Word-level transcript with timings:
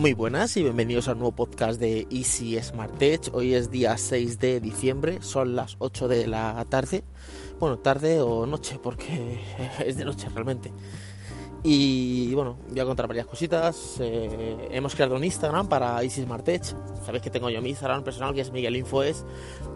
Muy 0.00 0.14
buenas 0.14 0.56
y 0.56 0.62
bienvenidos 0.62 1.08
al 1.08 1.18
nuevo 1.18 1.32
podcast 1.32 1.78
de 1.78 2.06
Easy 2.10 2.58
Smart 2.62 2.96
Tech. 2.96 3.28
Hoy 3.34 3.52
es 3.52 3.70
día 3.70 3.98
6 3.98 4.38
de 4.38 4.58
diciembre, 4.58 5.18
son 5.20 5.54
las 5.54 5.76
8 5.78 6.08
de 6.08 6.26
la 6.26 6.64
tarde. 6.70 7.04
Bueno, 7.58 7.80
tarde 7.80 8.18
o 8.22 8.46
noche, 8.46 8.80
porque 8.82 9.42
es 9.84 9.98
de 9.98 10.06
noche 10.06 10.30
realmente. 10.30 10.72
Y 11.62 12.34
bueno, 12.34 12.56
voy 12.70 12.80
a 12.80 12.86
contar 12.86 13.08
varias 13.08 13.26
cositas. 13.26 13.96
Eh, 14.00 14.68
hemos 14.70 14.94
creado 14.94 15.16
un 15.16 15.24
Instagram 15.24 15.68
para 15.68 16.02
Easy 16.02 16.22
Smart 16.22 16.46
Tech. 16.46 16.64
Sabéis 17.04 17.22
que 17.22 17.28
tengo 17.28 17.50
yo 17.50 17.60
mi 17.60 17.68
Instagram 17.68 18.02
personal, 18.02 18.32
que 18.32 18.40
es 18.40 18.50
Miguel 18.50 18.76
Infoes. 18.76 19.26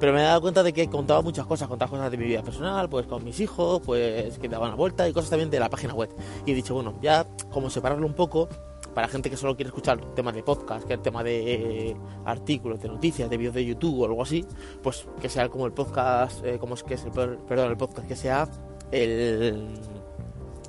Pero 0.01 0.15
me 0.15 0.21
he 0.21 0.23
dado 0.23 0.41
cuenta 0.41 0.63
de 0.63 0.73
que 0.73 0.89
contaba 0.89 1.21
muchas 1.21 1.45
cosas. 1.45 1.69
Contaba 1.69 1.91
cosas 1.91 2.11
de 2.11 2.17
mi 2.17 2.25
vida 2.25 2.43
personal, 2.43 2.89
pues 2.89 3.05
con 3.05 3.23
mis 3.25 3.41
hijos, 3.41 3.83
pues 3.85 4.39
que 4.39 4.49
daban 4.49 4.71
la 4.71 4.77
vuelta 4.77 5.07
y 5.07 5.13
cosas 5.13 5.29
también 5.29 5.51
de 5.51 5.61
la 5.61 5.69
página 5.69 5.93
web. 5.93 6.09
Y 6.47 6.53
he 6.53 6.55
dicho, 6.55 6.73
bueno, 6.73 6.95
ya 7.03 7.27
como 7.51 7.69
separarlo 7.69 8.07
un 8.07 8.15
poco 8.15 8.49
para 8.95 9.09
gente 9.09 9.29
que 9.29 9.37
solo 9.37 9.57
quiere 9.57 9.69
escuchar 9.69 10.01
temas 10.15 10.35
de 10.35 10.43
podcast, 10.43 10.87
que 10.87 10.95
el 10.95 11.01
tema 11.01 11.23
de 11.23 11.55
eh, 11.91 11.97
artículos, 12.25 12.81
de 12.81 12.89
noticias, 12.89 13.29
de 13.29 13.37
vídeos 13.37 13.55
de 13.55 13.65
YouTube 13.65 14.01
o 14.01 14.05
algo 14.07 14.23
así, 14.23 14.45
pues 14.83 15.07
que 15.21 15.29
sea 15.29 15.49
como 15.49 15.67
el 15.67 15.73
podcast, 15.73 16.45
eh, 16.45 16.59
como 16.59 16.75
es 16.75 16.83
que 16.83 16.95
es 16.95 17.05
el, 17.05 17.11
perdón, 17.11 17.71
el 17.71 17.77
podcast, 17.77 18.07
que 18.07 18.17
sea 18.17 18.49
el, 18.93 19.75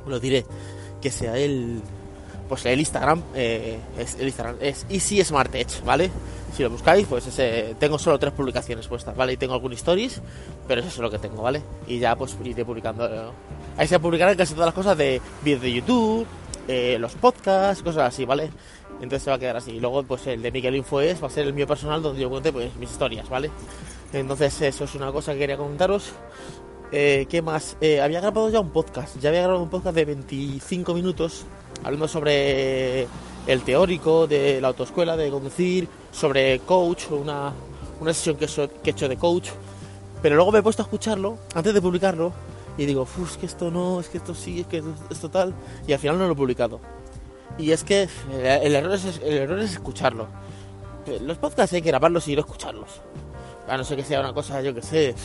lo 0.07 0.19
diré, 0.19 0.45
que 1.01 1.11
sea 1.11 1.37
el, 1.37 1.81
pues 2.49 2.65
el 2.65 2.79
Instagram, 2.79 3.21
eh, 3.35 3.79
es 3.97 4.15
el 4.15 4.25
Instagram 4.25 4.57
es 4.59 4.85
Easy 4.89 5.23
Smart 5.23 5.53
Edge, 5.53 5.83
¿vale? 5.85 6.09
Si 6.55 6.63
lo 6.63 6.69
buscáis, 6.69 7.05
pues 7.05 7.27
ese, 7.27 7.75
tengo 7.79 7.99
solo 7.99 8.17
tres 8.17 8.33
publicaciones 8.33 8.87
puestas, 8.87 9.15
¿vale? 9.15 9.33
Y 9.33 9.37
tengo 9.37 9.53
algunos 9.53 9.77
stories, 9.77 10.21
pero 10.67 10.79
eso 10.79 10.89
es 10.89 10.97
lo 10.97 11.11
que 11.11 11.19
tengo, 11.19 11.43
¿vale? 11.43 11.61
Y 11.85 11.99
ya 11.99 12.15
pues 12.15 12.37
iré 12.43 12.63
publicando. 12.63 13.33
Ahí 13.77 13.87
se 13.87 13.99
publicarán 13.99 14.37
casi 14.37 14.53
todas 14.53 14.67
las 14.67 14.73
cosas 14.73 14.97
de 14.97 15.21
vídeos 15.43 15.61
de 15.61 15.73
YouTube, 15.73 16.25
eh, 16.67 16.97
los 16.99 17.13
podcasts, 17.13 17.83
cosas 17.83 18.13
así, 18.13 18.25
¿vale? 18.25 18.49
Entonces 18.95 19.23
se 19.23 19.29
va 19.29 19.35
a 19.35 19.39
quedar 19.39 19.57
así. 19.57 19.71
Y 19.71 19.79
luego, 19.79 20.03
pues 20.03 20.25
el 20.27 20.41
de 20.41 20.51
Miguel 20.51 20.75
Info 20.75 21.01
es, 21.01 21.21
va 21.21 21.27
a 21.27 21.29
ser 21.29 21.45
el 21.45 21.53
mío 21.53 21.67
personal 21.67 22.01
donde 22.01 22.21
yo 22.21 22.29
cuente 22.29 22.51
pues 22.51 22.75
mis 22.75 22.91
historias, 22.91 23.29
¿vale? 23.29 23.51
Entonces 24.13 24.61
eso 24.61 24.85
es 24.85 24.95
una 24.95 25.11
cosa 25.11 25.33
que 25.33 25.39
quería 25.39 25.57
comentaros. 25.57 26.11
Eh, 26.91 27.25
¿Qué 27.29 27.41
más? 27.41 27.77
Eh, 27.81 28.01
había 28.01 28.21
grabado 28.21 28.49
ya 28.49 28.59
un 28.59 28.69
podcast, 28.69 29.19
ya 29.19 29.29
había 29.29 29.41
grabado 29.41 29.63
un 29.63 29.69
podcast 29.69 29.95
de 29.95 30.05
25 30.05 30.93
minutos 30.93 31.45
hablando 31.83 32.07
sobre 32.07 33.07
el 33.47 33.61
teórico 33.63 34.27
de 34.27 34.61
la 34.61 34.69
autoescuela, 34.69 35.17
de 35.17 35.29
conducir, 35.29 35.87
sobre 36.11 36.59
coach, 36.59 37.11
una, 37.11 37.53
una 37.99 38.13
sesión 38.13 38.37
que, 38.37 38.47
que 38.47 38.89
he 38.89 38.93
hecho 38.93 39.09
de 39.09 39.17
coach. 39.17 39.49
Pero 40.21 40.35
luego 40.35 40.51
me 40.51 40.59
he 40.59 40.63
puesto 40.63 40.81
a 40.81 40.85
escucharlo 40.85 41.37
antes 41.53 41.73
de 41.73 41.81
publicarlo 41.81 42.33
y 42.77 42.85
digo, 42.85 43.07
es 43.23 43.37
que 43.37 43.45
esto 43.45 43.71
no, 43.71 43.99
es 43.99 44.09
que 44.09 44.17
esto 44.17 44.35
sí, 44.35 44.61
es 44.61 44.67
que 44.67 44.83
esto 45.09 45.29
tal, 45.29 45.53
y 45.87 45.93
al 45.93 45.99
final 45.99 46.17
no 46.17 46.25
lo 46.25 46.33
he 46.33 46.35
publicado. 46.35 46.79
Y 47.57 47.71
es 47.71 47.83
que 47.83 48.09
el 48.31 48.75
error 48.75 48.93
es, 48.93 49.21
el 49.23 49.33
error 49.33 49.59
es 49.59 49.71
escucharlo. 49.71 50.27
Los 51.21 51.37
podcasts 51.37 51.73
hay 51.73 51.81
que 51.81 51.89
grabarlos 51.89 52.27
y 52.27 52.35
a 52.35 52.39
escucharlos. 52.39 53.01
A 53.67 53.77
no 53.77 53.83
ser 53.83 53.97
que 53.97 54.03
sea 54.03 54.19
una 54.19 54.33
cosa, 54.33 54.61
yo 54.61 54.73
que 54.73 54.81
sé. 54.81 55.15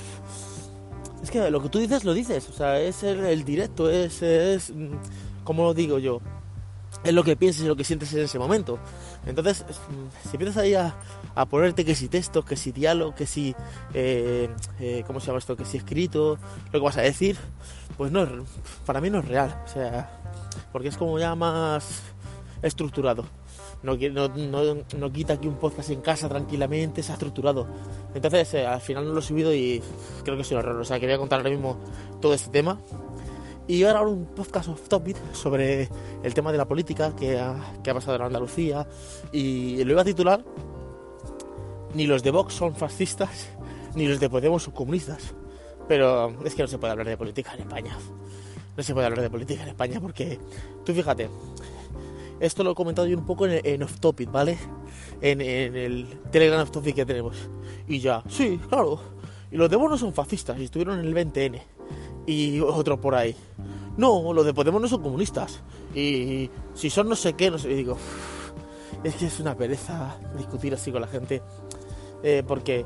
Es 1.22 1.30
que 1.30 1.50
lo 1.50 1.60
que 1.60 1.68
tú 1.68 1.78
dices, 1.78 2.04
lo 2.04 2.14
dices. 2.14 2.48
O 2.48 2.52
sea, 2.52 2.78
es 2.80 3.02
el, 3.02 3.44
directo, 3.44 3.90
es, 3.90 4.22
es. 4.22 4.72
Como 5.44 5.64
lo 5.64 5.74
digo 5.74 5.98
yo? 5.98 6.20
Es 7.02 7.14
lo 7.14 7.24
que 7.24 7.34
piensas 7.34 7.64
y 7.64 7.68
lo 7.68 7.76
que 7.76 7.84
sientes 7.84 8.12
en 8.12 8.20
ese 8.20 8.38
momento. 8.38 8.78
Entonces, 9.26 9.64
si 10.22 10.36
empiezas 10.36 10.58
ahí 10.58 10.74
a, 10.74 10.94
a 11.34 11.46
ponerte 11.46 11.84
que 11.84 11.94
si 11.94 12.08
texto, 12.08 12.44
que 12.44 12.56
si 12.56 12.72
diálogo, 12.72 13.14
que 13.14 13.26
si, 13.26 13.54
eh, 13.94 14.48
eh, 14.78 15.04
¿cómo 15.06 15.20
se 15.20 15.28
llama 15.28 15.38
esto? 15.38 15.56
Que 15.56 15.64
si 15.64 15.78
escrito, 15.78 16.38
lo 16.66 16.72
que 16.72 16.84
vas 16.84 16.98
a 16.98 17.02
decir, 17.02 17.36
pues 17.96 18.12
no, 18.12 18.26
para 18.84 19.00
mí 19.00 19.08
no 19.10 19.20
es 19.20 19.28
real, 19.28 19.62
o 19.64 19.68
sea, 19.68 20.20
porque 20.72 20.88
es 20.88 20.96
como 20.96 21.18
ya 21.18 21.34
más 21.34 22.02
estructurado. 22.62 23.24
No, 23.82 23.96
no, 23.96 24.76
no, 24.98 25.12
quita 25.12 25.34
aquí 25.34 25.48
un 25.48 25.56
podcast 25.56 25.88
en 25.88 26.02
casa 26.02 26.28
tranquilamente, 26.28 27.00
está 27.00 27.14
estructurado. 27.14 27.66
Entonces, 28.14 28.52
eh, 28.54 28.66
al 28.66 28.82
final 28.82 29.06
no 29.06 29.14
lo 29.14 29.20
he 29.20 29.22
subido 29.22 29.54
y 29.54 29.82
creo 30.22 30.36
que 30.36 30.42
es 30.42 30.50
un 30.50 30.58
error. 30.58 30.76
O 30.76 30.84
sea, 30.84 31.00
quería 31.00 31.16
contar 31.16 31.38
ahora 31.38 31.48
mismo 31.48 31.78
todo 32.20 32.34
este 32.34 32.50
tema 32.50 32.78
y 33.66 33.84
ahora 33.84 34.02
un 34.02 34.26
podcast 34.26 34.68
off 34.68 34.88
topic 34.88 35.16
sobre 35.32 35.88
el 36.22 36.34
tema 36.34 36.50
de 36.52 36.58
la 36.58 36.66
política 36.66 37.14
que 37.14 37.38
ha, 37.38 37.54
que 37.82 37.90
ha 37.90 37.94
pasado 37.94 38.16
en 38.16 38.22
Andalucía. 38.22 38.86
Y 39.32 39.82
lo 39.84 39.92
iba 39.92 40.02
a 40.02 40.04
titular: 40.04 40.44
Ni 41.94 42.06
los 42.06 42.22
de 42.22 42.30
Vox 42.30 42.54
son 42.54 42.74
fascistas, 42.74 43.48
ni 43.94 44.08
los 44.08 44.18
de 44.20 44.28
Podemos 44.28 44.62
son 44.62 44.74
comunistas. 44.74 45.34
Pero 45.86 46.34
es 46.44 46.54
que 46.54 46.62
no 46.62 46.68
se 46.68 46.78
puede 46.78 46.92
hablar 46.92 47.06
de 47.06 47.16
política 47.16 47.54
en 47.54 47.60
España. 47.60 47.96
No 48.76 48.82
se 48.82 48.94
puede 48.94 49.06
hablar 49.06 49.22
de 49.22 49.30
política 49.30 49.62
en 49.62 49.68
España 49.68 50.00
porque, 50.00 50.38
tú 50.84 50.94
fíjate, 50.94 51.28
esto 52.38 52.64
lo 52.64 52.72
he 52.72 52.74
comentado 52.74 53.06
yo 53.06 53.18
un 53.18 53.26
poco 53.26 53.46
en, 53.46 53.82
off 53.82 53.98
topic, 54.00 54.30
¿vale? 54.30 54.58
En, 55.20 55.40
en, 55.40 55.76
el 55.76 56.06
Telegram 56.30 56.62
off 56.62 56.70
topic 56.70 56.94
que 56.94 57.04
tenemos. 57.04 57.36
Y 57.88 57.98
ya, 57.98 58.22
sí, 58.28 58.58
claro. 58.68 59.00
Y 59.50 59.56
los 59.56 59.68
de 59.68 59.76
Vox 59.76 59.90
no 59.90 59.98
son 59.98 60.14
fascistas, 60.14 60.58
y 60.58 60.64
estuvieron 60.64 61.00
en 61.00 61.06
el 61.06 61.14
20N 61.14 61.60
y 62.30 62.60
otro 62.60 63.00
por 63.00 63.14
ahí. 63.14 63.34
No, 63.96 64.32
los 64.32 64.46
de 64.46 64.54
Podemos 64.54 64.80
no 64.80 64.88
son 64.88 65.02
comunistas. 65.02 65.60
Y 65.94 66.48
si 66.74 66.88
son 66.88 67.08
no 67.08 67.16
sé 67.16 67.34
qué, 67.34 67.50
no 67.50 67.58
sé. 67.58 67.72
Y 67.72 67.74
digo, 67.74 67.96
es 69.02 69.14
que 69.16 69.26
es 69.26 69.40
una 69.40 69.56
pereza 69.56 70.16
discutir 70.36 70.72
así 70.74 70.92
con 70.92 71.00
la 71.00 71.08
gente. 71.08 71.42
Eh, 72.22 72.42
porque 72.46 72.84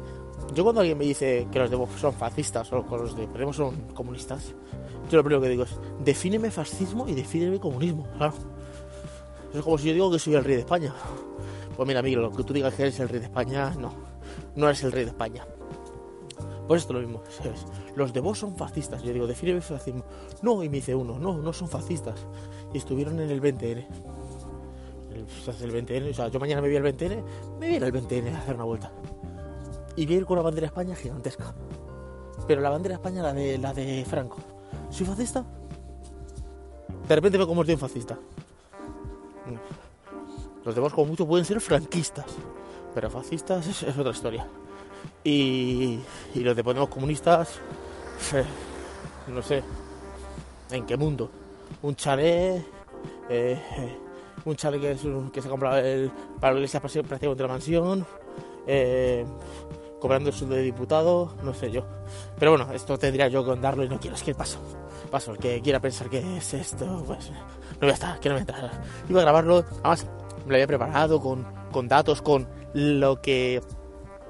yo 0.54 0.62
cuando 0.62 0.80
alguien 0.80 0.98
me 0.98 1.04
dice 1.04 1.46
que 1.50 1.58
los 1.58 1.70
de 1.70 1.86
son 2.00 2.14
fascistas 2.14 2.72
o 2.72 2.86
que 2.86 2.96
los 2.96 3.16
de 3.16 3.26
Podemos 3.26 3.56
son 3.56 3.76
comunistas, 3.94 4.54
yo 5.10 5.18
lo 5.18 5.24
primero 5.24 5.42
que 5.42 5.48
digo 5.48 5.64
es, 5.64 5.78
defíneme 6.04 6.50
fascismo 6.50 7.06
y 7.08 7.14
defíneme 7.14 7.60
comunismo. 7.60 8.06
Claro. 8.16 8.34
Es 9.52 9.62
como 9.62 9.78
si 9.78 9.88
yo 9.88 9.92
digo 9.92 10.10
que 10.10 10.18
soy 10.18 10.34
el 10.34 10.44
rey 10.44 10.56
de 10.56 10.60
España. 10.60 10.92
Pues 11.76 11.86
mira, 11.86 12.00
amigo, 12.00 12.22
lo 12.22 12.30
que 12.30 12.42
tú 12.44 12.52
digas 12.52 12.74
que 12.74 12.82
eres 12.82 12.98
el 13.00 13.08
rey 13.08 13.20
de 13.20 13.26
España, 13.26 13.72
no. 13.78 13.92
No 14.56 14.66
eres 14.66 14.82
el 14.84 14.92
rey 14.92 15.04
de 15.04 15.10
España. 15.10 15.46
Pues 16.66 16.82
esto 16.82 16.94
lo 16.94 17.00
mismo, 17.00 17.22
Los 17.94 18.12
de 18.12 18.20
vos 18.20 18.38
son 18.38 18.56
fascistas. 18.56 19.02
Yo 19.02 19.12
digo, 19.12 19.26
define 19.26 19.60
fascismo. 19.60 20.04
No, 20.42 20.62
y 20.62 20.68
me 20.68 20.76
dice 20.76 20.94
uno, 20.94 21.18
no, 21.18 21.36
no 21.36 21.52
son 21.52 21.68
fascistas. 21.68 22.26
Y 22.72 22.78
estuvieron 22.78 23.20
en 23.20 23.30
el 23.30 23.42
20N. 23.42 23.86
El, 25.10 25.20
el 25.20 25.86
20N, 25.86 26.10
o 26.10 26.14
sea, 26.14 26.28
yo 26.28 26.40
mañana 26.40 26.62
me 26.62 26.68
voy 26.68 26.76
al 26.76 26.82
20N, 26.82 27.22
me 27.60 27.68
voy 27.68 27.76
al 27.76 27.92
20N 27.92 28.34
a 28.34 28.38
hacer 28.38 28.54
una 28.54 28.64
vuelta. 28.64 28.92
Y 29.96 30.06
voy 30.06 30.14
a 30.14 30.18
ir 30.18 30.26
con 30.26 30.36
la 30.36 30.42
bandera 30.42 30.62
de 30.62 30.68
España 30.68 30.96
gigantesca. 30.96 31.54
Pero 32.48 32.62
la 32.62 32.70
bandera 32.70 32.94
de 32.94 32.96
España, 32.96 33.22
la 33.22 33.32
de, 33.34 33.58
la 33.58 33.74
de 33.74 34.04
Franco. 34.08 34.38
¿Soy 34.90 35.06
fascista? 35.06 35.44
De 37.06 37.14
repente 37.14 37.38
me 37.38 37.46
convertí 37.46 37.72
en 37.72 37.78
fascista. 37.78 38.18
Los 40.64 40.74
demás 40.74 40.94
como 40.94 41.08
mucho 41.08 41.26
pueden 41.26 41.44
ser 41.44 41.60
franquistas. 41.60 42.24
Pero 42.94 43.10
fascistas 43.10 43.82
es 43.82 43.98
otra 43.98 44.12
historia. 44.12 44.46
Y, 45.24 46.00
los 46.34 46.54
de 46.54 46.62
Podemos 46.62 46.88
comunistas, 46.88 47.60
no 49.28 49.42
sé, 49.42 49.62
¿en 50.70 50.84
qué 50.84 50.96
mundo? 50.96 51.30
Un 51.82 51.96
chalet, 51.96 52.64
eh, 53.30 53.58
un 54.44 54.56
chalet 54.56 54.80
que, 55.32 55.40
se 55.40 55.48
ha 55.48 55.50
comprado 55.50 55.78
el, 55.78 56.10
para 56.40 56.52
la 56.52 56.58
iglesia 56.60 56.80
prácticamente 56.80 57.42
la 57.42 57.48
mansión, 57.48 58.06
eh, 58.66 59.24
cobrando 60.00 60.28
el 60.28 60.34
sueldo 60.34 60.56
de 60.56 60.62
diputado, 60.62 61.34
no 61.42 61.54
sé 61.54 61.70
yo. 61.70 61.86
Pero 62.38 62.50
bueno, 62.52 62.70
esto 62.74 62.98
tendría 62.98 63.28
yo 63.28 63.44
que 63.44 63.52
andarlo 63.52 63.84
y 63.84 63.88
no 63.88 63.98
quiero, 63.98 64.16
es 64.16 64.22
que 64.22 64.34
paso. 64.34 64.58
Paso, 65.10 65.32
el 65.32 65.38
que 65.38 65.60
quiera 65.62 65.80
pensar 65.80 66.10
que 66.10 66.36
es 66.36 66.52
esto, 66.52 67.02
pues 67.06 67.30
no 67.30 67.80
voy 67.80 67.90
a 67.90 67.94
estar, 67.94 68.20
que 68.20 68.28
no 68.28 68.36
estar. 68.36 68.70
Iba 69.08 69.20
a 69.20 69.24
grabarlo, 69.24 69.64
además 69.82 70.06
me 70.44 70.50
lo 70.50 70.54
había 70.56 70.66
preparado 70.66 71.20
con, 71.20 71.46
con 71.72 71.88
datos, 71.88 72.20
con 72.20 72.46
lo 72.74 73.22
que 73.22 73.62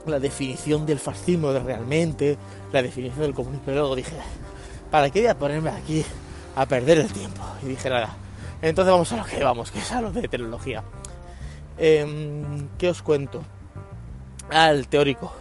la 0.06 0.20
definición 0.20 0.86
del 0.86 0.98
fascismo 0.98 1.52
de 1.52 1.60
realmente, 1.60 2.36
la 2.72 2.82
definición 2.82 3.20
del 3.20 3.34
comunismo. 3.34 3.62
Pero 3.64 3.80
luego 3.80 3.96
dije, 3.96 4.16
¿para 4.90 5.10
qué 5.10 5.20
voy 5.20 5.28
a 5.28 5.38
ponerme 5.38 5.70
aquí 5.70 6.04
a 6.56 6.66
perder 6.66 6.98
el 6.98 7.12
tiempo? 7.12 7.42
Y 7.62 7.66
dije, 7.66 7.90
nada, 7.90 8.16
entonces 8.62 8.92
vamos 8.92 9.12
a 9.12 9.16
lo 9.16 9.24
que 9.24 9.42
vamos, 9.42 9.70
que 9.70 9.78
es 9.78 9.92
a 9.92 10.00
lo 10.00 10.12
de 10.12 10.28
tecnología. 10.28 10.82
Em, 11.76 12.68
¿Qué 12.78 12.88
os 12.88 13.02
cuento? 13.02 13.42
Al 14.50 14.88
teórico. 14.88 15.32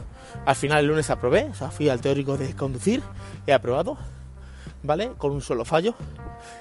Al 0.45 0.56
final 0.56 0.80
el 0.80 0.88
lunes 0.88 1.10
aprobé, 1.10 1.45
o 1.45 1.54
sea, 1.54 1.69
fui 1.71 1.89
al 1.89 2.01
teórico 2.01 2.38
de 2.38 2.56
conducir, 2.56 3.01
he 3.48 3.54
aprobado, 3.54 3.98
¿vale? 4.81 5.12
Con 5.18 5.31
un 5.31 5.42
solo 5.42 5.63
fallo. 5.63 5.95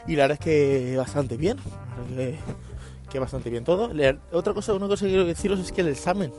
Y 0.06 0.16
la 0.16 0.25
verdad 0.25 0.38
es 0.40 0.44
que 0.44 0.96
bastante 0.96 1.37
bien. 1.37 1.56
Que, 3.10 3.19
bastante 3.19 3.50
bien 3.50 3.64
todo. 3.64 3.90
Otra 4.32 4.54
cosa, 4.54 4.72
una 4.72 4.87
cosa 4.87 5.04
que 5.04 5.10
quiero 5.10 5.26
deciros 5.26 5.58
es 5.60 5.72
que 5.72 5.82
el 5.82 5.88
examen 5.88 6.32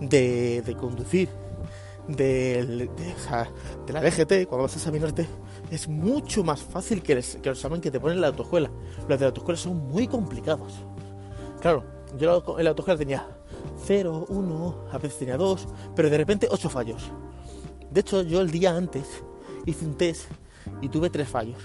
de, 0.00 0.76
conducir 0.78 1.28
de, 2.08 2.88
la 3.88 4.00
DGT, 4.00 4.46
cuando 4.48 4.64
vas 4.64 4.74
a 4.74 4.78
examinarte, 4.78 5.26
es 5.70 5.88
mucho 5.88 6.44
más 6.44 6.60
fácil 6.60 7.02
que, 7.02 7.14
el, 7.14 7.24
que 7.24 7.50
examen 7.50 7.80
que 7.80 7.90
te 7.90 8.00
ponen 8.00 8.16
en 8.16 8.22
la 8.22 8.28
autoescuela. 8.28 8.70
Los 9.08 9.18
de 9.18 9.24
la 9.24 9.26
autoescuela 9.26 9.58
son 9.58 9.88
muy 9.88 10.06
complicados. 10.06 10.72
Claro, 11.60 11.84
yo 12.18 12.42
en 12.58 12.64
la 12.64 12.70
autoescuela 12.70 12.98
tenía 12.98 13.26
0, 13.84 14.26
1, 14.28 14.74
a 14.92 14.98
veces 14.98 15.18
tenía 15.18 15.36
2, 15.36 15.68
pero 15.94 16.10
de 16.10 16.18
repente 16.18 16.48
8 16.50 16.68
fallos. 16.68 17.10
De 17.90 18.00
hecho, 18.00 18.22
yo 18.22 18.40
el 18.40 18.50
día 18.50 18.76
antes 18.76 19.22
hice 19.66 19.86
un 19.86 19.94
test 19.94 20.26
y 20.80 20.88
tuve 20.88 21.10
3 21.10 21.28
fallos. 21.28 21.58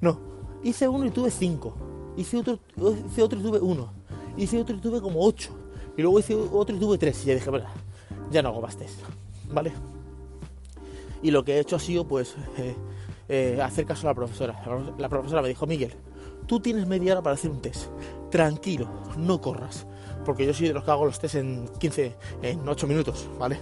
No, 0.00 0.18
hice 0.64 0.88
uno 0.88 1.06
y 1.06 1.10
tuve 1.10 1.30
5. 1.30 1.74
Hice 2.16 2.38
otro, 2.38 2.58
hice 3.06 3.22
otro 3.22 3.38
y 3.38 3.42
tuve 3.42 3.58
1 3.58 4.02
Hice 4.36 4.60
otro 4.60 4.76
y 4.76 4.80
tuve 4.80 5.00
como 5.00 5.24
8. 5.24 5.61
Y 5.96 6.02
luego 6.02 6.18
hice 6.18 6.34
otro 6.34 6.74
y 6.74 6.78
tuve 6.78 6.98
3. 6.98 7.24
Y 7.24 7.26
ya 7.26 7.34
dije, 7.34 7.50
bueno, 7.50 7.66
ya 8.30 8.42
no 8.42 8.50
hago 8.50 8.60
más 8.60 8.76
test, 8.76 9.00
¿vale? 9.50 9.72
Y 11.22 11.30
lo 11.30 11.44
que 11.44 11.56
he 11.56 11.60
hecho 11.60 11.76
ha 11.76 11.78
sido, 11.78 12.06
pues, 12.06 12.34
eh, 12.58 12.74
eh, 13.28 13.60
hacer 13.62 13.86
caso 13.86 14.06
a 14.06 14.10
la 14.10 14.14
profesora. 14.14 14.62
La 14.98 15.08
profesora 15.08 15.42
me 15.42 15.48
dijo, 15.48 15.66
Miguel, 15.66 15.94
tú 16.46 16.60
tienes 16.60 16.86
media 16.86 17.12
hora 17.12 17.22
para 17.22 17.34
hacer 17.34 17.50
un 17.50 17.60
test. 17.60 17.86
Tranquilo, 18.30 18.88
no 19.16 19.40
corras. 19.40 19.86
Porque 20.24 20.46
yo 20.46 20.54
soy 20.54 20.68
de 20.68 20.74
los 20.74 20.84
que 20.84 20.90
hago 20.90 21.04
los 21.04 21.18
test 21.18 21.36
en 21.36 21.68
15, 21.78 22.16
en 22.42 22.68
8 22.68 22.86
minutos, 22.86 23.28
¿vale? 23.38 23.60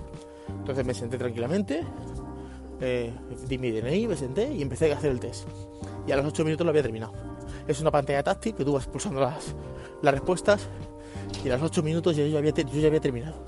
Entonces 0.48 0.84
me 0.84 0.94
senté 0.94 1.16
tranquilamente, 1.18 1.84
eh, 2.80 3.12
di 3.46 3.58
mi 3.58 3.70
DNI, 3.70 4.08
me 4.08 4.16
senté 4.16 4.52
y 4.52 4.62
empecé 4.62 4.92
a 4.92 4.96
hacer 4.96 5.10
el 5.10 5.20
test. 5.20 5.46
Y 6.06 6.12
a 6.12 6.16
los 6.16 6.26
8 6.26 6.44
minutos 6.44 6.64
lo 6.64 6.70
había 6.70 6.82
terminado. 6.82 7.12
Es 7.66 7.80
una 7.80 7.90
pantalla 7.90 8.22
táctil 8.22 8.54
que 8.54 8.64
tú 8.64 8.72
vas 8.72 8.86
pulsando 8.86 9.20
las, 9.20 9.54
las 10.02 10.14
respuestas 10.14 10.68
y 11.44 11.48
a 11.48 11.54
los 11.54 11.62
8 11.62 11.82
minutos 11.82 12.16
ya, 12.16 12.24
yo 12.24 12.40
ya 12.40 12.86
había 12.88 13.00
terminado. 13.00 13.44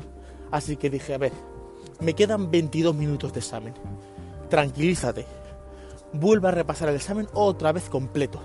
Así 0.51 0.77
que 0.77 0.91
dije, 0.91 1.15
a 1.15 1.19
ver, 1.19 1.33
me 2.01 2.15
quedan 2.15 2.51
22 2.51 2.95
minutos 2.95 3.33
de 3.33 3.41
examen. 3.41 3.75
Tranquilízate. 4.49 5.27
Vuelve 6.13 6.49
a 6.49 6.51
repasar 6.51 6.89
el 6.89 6.97
examen 6.97 7.27
otra 7.33 7.73
vez 7.73 7.89
completo. 7.89 8.41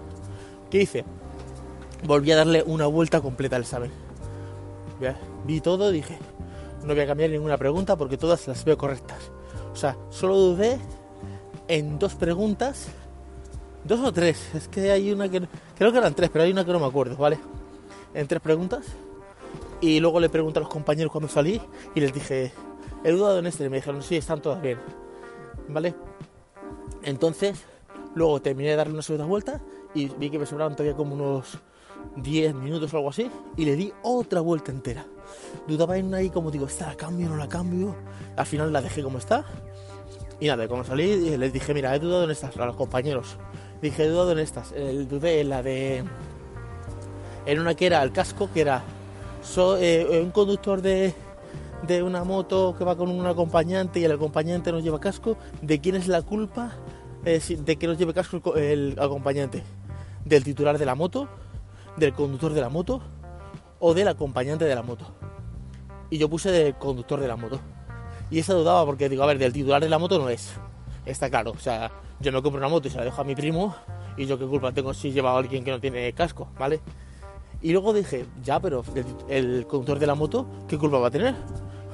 ¿Qué 0.69 0.81
hice? 0.83 1.03
Volví 2.05 2.31
a 2.31 2.37
darle 2.37 2.63
una 2.63 2.85
vuelta 2.87 3.19
completa 3.19 3.55
al 3.55 3.63
examen. 3.63 3.91
Vi 5.45 5.61
todo, 5.61 5.91
dije, 5.91 6.17
no 6.83 6.93
voy 6.93 7.01
a 7.01 7.07
cambiar 7.07 7.29
ninguna 7.29 7.57
pregunta 7.57 7.95
porque 7.97 8.17
todas 8.17 8.47
las 8.47 8.63
veo 8.63 8.77
correctas. 8.77 9.31
O 9.73 9.75
sea, 9.75 9.97
solo 10.09 10.35
dudé 10.37 10.79
en 11.67 11.99
dos 11.99 12.15
preguntas, 12.15 12.87
dos 13.83 13.99
o 13.99 14.11
tres. 14.13 14.49
Es 14.55 14.67
que 14.67 14.91
hay 14.91 15.11
una 15.11 15.29
que 15.29 15.47
creo 15.77 15.91
que 15.91 15.97
eran 15.97 16.13
tres, 16.13 16.29
pero 16.31 16.45
hay 16.45 16.51
una 16.51 16.65
que 16.65 16.71
no 16.71 16.79
me 16.79 16.85
acuerdo, 16.85 17.17
¿vale? 17.17 17.37
En 18.13 18.27
tres 18.27 18.41
preguntas. 18.41 18.85
Y 19.79 19.99
luego 19.99 20.19
le 20.19 20.29
pregunté 20.29 20.59
a 20.59 20.63
los 20.63 20.71
compañeros 20.71 21.11
cuando 21.11 21.27
salí 21.27 21.61
y 21.93 21.99
les 21.99 22.13
dije, 22.13 22.51
he 23.03 23.11
dudado 23.11 23.39
en 23.39 23.47
este. 23.47 23.65
Y 23.65 23.69
me 23.69 23.77
dijeron, 23.77 24.01
sí, 24.01 24.15
están 24.15 24.41
todas 24.41 24.61
bien. 24.61 24.79
¿Vale? 25.69 25.93
Entonces, 27.03 27.63
luego 28.15 28.41
terminé 28.41 28.71
de 28.71 28.75
darle 28.75 28.93
una 28.93 29.01
segunda 29.01 29.25
vuelta 29.25 29.61
y 29.93 30.07
vi 30.07 30.29
que 30.29 30.39
me 30.39 30.45
sobraban 30.45 30.75
todavía 30.75 30.95
como 30.95 31.15
unos 31.15 31.59
10 32.15 32.55
minutos 32.55 32.93
o 32.93 32.97
algo 32.97 33.09
así 33.09 33.29
y 33.55 33.65
le 33.65 33.75
di 33.75 33.93
otra 34.03 34.41
vuelta 34.41 34.71
entera. 34.71 35.05
Dudaba 35.67 35.97
en 35.97 36.13
ahí 36.13 36.29
como 36.29 36.51
digo, 36.51 36.65
¿esta 36.65 36.87
la 36.87 36.95
cambio 36.95 37.27
o 37.27 37.29
no 37.31 37.37
la 37.37 37.47
cambio? 37.47 37.95
Al 38.35 38.45
final 38.45 38.73
la 38.73 38.81
dejé 38.81 39.03
como 39.03 39.17
está. 39.17 39.45
Y 40.39 40.47
nada, 40.47 40.67
como 40.67 40.83
salí 40.83 41.37
les 41.37 41.53
dije, 41.53 41.73
mira, 41.73 41.95
he 41.95 41.99
dudado 41.99 42.23
en 42.23 42.31
estas, 42.31 42.55
a 42.57 42.65
los 42.65 42.75
compañeros. 42.75 43.37
Dije, 43.81 44.03
he 44.03 44.07
dudado 44.07 44.31
en 44.31 44.39
estas. 44.39 44.73
dudé 45.09 45.41
en 45.41 45.49
la 45.49 45.63
de... 45.63 46.03
En 47.45 47.59
una 47.59 47.75
que 47.75 47.85
era 47.85 48.03
el 48.03 48.11
casco, 48.11 48.49
que 48.53 48.61
era 48.61 48.83
eh, 49.79 50.21
un 50.23 50.31
conductor 50.31 50.81
de, 50.81 51.13
de 51.87 52.03
una 52.03 52.23
moto 52.23 52.75
que 52.77 52.83
va 52.83 52.95
con 52.95 53.09
un 53.09 53.25
acompañante 53.25 53.99
y 53.99 54.05
el 54.05 54.11
acompañante 54.11 54.71
no 54.71 54.79
lleva 54.79 54.99
casco. 54.99 55.37
¿De 55.61 55.79
quién 55.79 55.95
es 55.95 56.07
la 56.07 56.21
culpa 56.21 56.73
eh, 57.25 57.41
de 57.59 57.75
que 57.77 57.87
no 57.87 57.93
lleve 57.93 58.13
casco 58.13 58.55
el 58.55 58.95
acompañante? 58.99 59.63
¿Del 60.25 60.43
titular 60.43 60.77
de 60.77 60.85
la 60.85 60.95
moto? 60.95 61.27
¿Del 61.97 62.13
conductor 62.13 62.53
de 62.53 62.61
la 62.61 62.69
moto? 62.69 63.01
¿O 63.79 63.93
del 63.93 64.07
acompañante 64.07 64.65
de 64.65 64.75
la 64.75 64.83
moto? 64.83 65.05
Y 66.09 66.17
yo 66.17 66.29
puse 66.29 66.51
del 66.51 66.75
conductor 66.75 67.19
de 67.19 67.27
la 67.27 67.35
moto. 67.35 67.59
Y 68.29 68.39
esa 68.39 68.53
dudaba 68.53 68.85
porque 68.85 69.09
digo, 69.09 69.23
a 69.23 69.27
ver, 69.27 69.37
del 69.37 69.53
titular 69.53 69.81
de 69.81 69.89
la 69.89 69.99
moto 69.99 70.19
no 70.19 70.29
es. 70.29 70.53
Está 71.05 71.29
claro. 71.29 71.51
O 71.51 71.59
sea, 71.59 71.91
yo 72.19 72.31
me 72.31 72.41
compro 72.41 72.59
una 72.59 72.67
moto 72.67 72.87
y 72.87 72.91
se 72.91 72.97
la 72.97 73.05
dejo 73.05 73.21
a 73.21 73.23
mi 73.23 73.35
primo. 73.35 73.75
Y 74.17 74.25
yo 74.25 74.37
qué 74.37 74.45
culpa 74.45 74.71
tengo 74.71 74.93
si 74.93 75.11
lleva 75.11 75.31
a 75.31 75.37
alguien 75.37 75.63
que 75.63 75.71
no 75.71 75.79
tiene 75.79 76.11
casco, 76.13 76.49
¿vale? 76.57 76.81
Y 77.61 77.71
luego 77.71 77.93
dije, 77.93 78.25
ya, 78.43 78.59
pero 78.59 78.83
el, 79.27 79.65
conductor 79.67 79.99
de 79.99 80.07
la 80.07 80.15
moto, 80.15 80.47
¿qué 80.67 80.77
culpa 80.77 80.99
va 80.99 81.07
a 81.07 81.11
tener? 81.11 81.35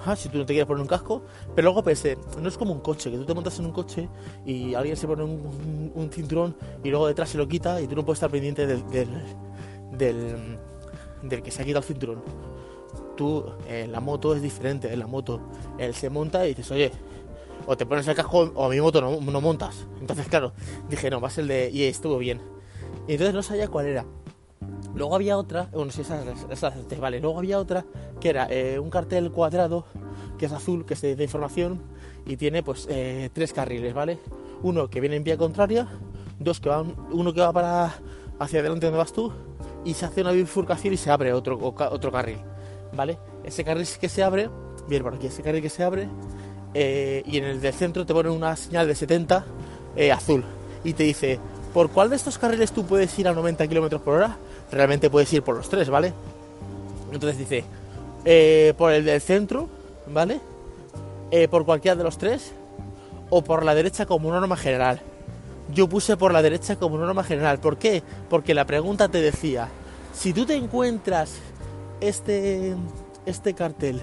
Ah, 0.05 0.15
si 0.15 0.27
tú 0.27 0.37
no 0.37 0.45
te 0.45 0.53
quieres 0.53 0.67
poner 0.67 0.81
un 0.81 0.87
casco. 0.87 1.23
Pero 1.55 1.67
luego 1.67 1.83
pensé, 1.83 2.17
no 2.41 2.49
es 2.49 2.57
como 2.57 2.73
un 2.73 2.81
coche, 2.81 3.09
que 3.09 3.17
tú 3.17 3.25
te 3.25 3.33
montas 3.33 3.57
en 3.59 3.65
un 3.65 3.71
coche 3.71 4.09
y 4.45 4.73
alguien 4.73 4.97
se 4.97 5.07
pone 5.07 5.23
un, 5.23 6.09
cinturón 6.11 6.55
y 6.83 6.89
luego 6.89 7.07
detrás 7.07 7.29
se 7.29 7.37
lo 7.37 7.47
quita 7.47 7.79
y 7.79 7.87
tú 7.87 7.95
no 7.95 8.03
puedes 8.03 8.17
estar 8.17 8.29
pendiente 8.29 8.67
del, 8.67 8.85
del, 8.89 10.57
del, 11.21 11.41
que 11.41 11.51
se 11.51 11.61
ha 11.61 11.65
quitado 11.65 11.79
el 11.79 11.85
cinturón. 11.85 12.21
Tú, 13.15 13.45
en 13.69 13.91
la 13.91 14.01
moto 14.01 14.35
es 14.35 14.41
diferente, 14.41 14.91
en 14.91 14.99
la 14.99 15.07
moto 15.07 15.39
él 15.77 15.93
se 15.93 16.09
monta 16.09 16.45
y 16.45 16.49
dices, 16.49 16.71
oye, 16.71 16.91
o 17.65 17.77
te 17.77 17.85
pones 17.85 18.05
el 18.07 18.15
casco 18.15 18.51
o 18.53 18.65
a 18.65 18.69
mi 18.69 18.81
moto 18.81 18.99
no, 18.99 19.21
no 19.21 19.41
montas. 19.41 19.87
Entonces, 20.01 20.27
claro, 20.27 20.51
dije, 20.89 21.09
no, 21.09 21.21
va 21.21 21.29
a 21.29 21.31
ser 21.31 21.43
el 21.43 21.47
de... 21.47 21.69
Y 21.71 21.83
estuvo 21.83 22.17
bien. 22.17 22.41
Y 23.07 23.13
entonces 23.13 23.33
no 23.33 23.41
sabía 23.43 23.69
cuál 23.69 23.85
era. 23.85 24.05
Luego 24.95 25.15
había 25.15 25.37
otra, 25.37 25.69
bueno, 25.73 25.91
sí, 25.91 26.01
esa, 26.01 26.23
esa, 26.51 26.73
vale. 26.99 27.19
Luego 27.19 27.39
había 27.39 27.57
otra 27.57 27.85
que 28.19 28.29
era 28.29 28.47
eh, 28.49 28.77
un 28.77 28.89
cartel 28.89 29.31
cuadrado 29.31 29.85
que 30.37 30.45
es 30.45 30.51
azul, 30.51 30.85
que 30.85 30.93
es 30.93 31.01
de, 31.01 31.23
información 31.23 31.81
y 32.25 32.37
tiene 32.37 32.63
pues 32.63 32.87
eh, 32.89 33.29
tres 33.33 33.53
carriles, 33.53 33.93
¿vale? 33.93 34.19
Uno 34.61 34.89
que 34.89 34.99
viene 34.99 35.15
en 35.15 35.23
vía 35.23 35.37
contraria, 35.37 35.87
dos 36.39 36.59
que 36.59 36.69
van, 36.69 36.95
uno 37.11 37.33
que 37.33 37.41
va 37.41 37.51
para 37.51 37.95
hacia 38.39 38.59
adelante 38.59 38.85
donde 38.85 38.97
vas 38.97 39.13
tú 39.13 39.31
y 39.83 39.93
se 39.93 40.05
hace 40.05 40.21
una 40.21 40.31
bifurcación 40.31 40.93
y 40.93 40.97
se 40.97 41.09
abre 41.09 41.33
otro, 41.33 41.59
otro 41.59 42.11
carril, 42.11 42.37
¿vale? 42.95 43.17
Ese 43.43 43.63
carril 43.63 43.87
que 43.99 44.09
se 44.09 44.23
abre, 44.23 44.49
bien 44.87 45.01
por 45.01 45.15
aquí, 45.15 45.27
ese 45.27 45.41
carril 45.41 45.61
que 45.61 45.69
se 45.69 45.83
abre 45.83 46.07
eh, 46.73 47.23
y 47.25 47.37
en 47.37 47.45
el 47.45 47.61
del 47.61 47.73
centro 47.73 48.05
te 48.05 48.13
pone 48.13 48.29
una 48.29 48.55
señal 48.55 48.87
de 48.87 48.95
70 48.95 49.45
azul 50.11 50.43
y 50.83 50.93
te 50.93 51.03
dice 51.03 51.39
por 51.73 51.89
cuál 51.89 52.09
de 52.09 52.15
estos 52.15 52.37
carriles 52.37 52.71
tú 52.71 52.85
puedes 52.85 53.17
ir 53.17 53.27
a 53.27 53.33
90 53.33 53.67
km 53.67 53.99
por 53.99 54.15
hora 54.15 54.37
realmente 54.71 55.09
puedes 55.09 55.31
ir 55.33 55.43
por 55.43 55.55
los 55.55 55.69
tres, 55.69 55.89
¿vale? 55.89 56.13
Entonces 57.11 57.37
dice, 57.37 57.63
eh, 58.25 58.73
por 58.77 58.91
el 58.91 59.05
del 59.05 59.21
centro, 59.21 59.69
¿vale? 60.07 60.39
Eh, 61.31 61.47
por 61.47 61.65
cualquiera 61.65 61.95
de 61.95 62.03
los 62.03 62.17
tres, 62.17 62.53
o 63.29 63.43
por 63.43 63.65
la 63.65 63.75
derecha 63.75 64.05
como 64.05 64.31
norma 64.31 64.55
general. 64.55 65.01
Yo 65.73 65.87
puse 65.87 66.17
por 66.17 66.33
la 66.33 66.41
derecha 66.41 66.75
como 66.75 66.97
norma 66.97 67.23
general. 67.23 67.59
¿Por 67.59 67.77
qué? 67.77 68.03
Porque 68.29 68.53
la 68.53 68.65
pregunta 68.65 69.09
te 69.09 69.21
decía, 69.21 69.69
si 70.13 70.33
tú 70.33 70.45
te 70.45 70.55
encuentras 70.55 71.35
este, 71.99 72.75
este 73.25 73.53
cartel, 73.53 74.01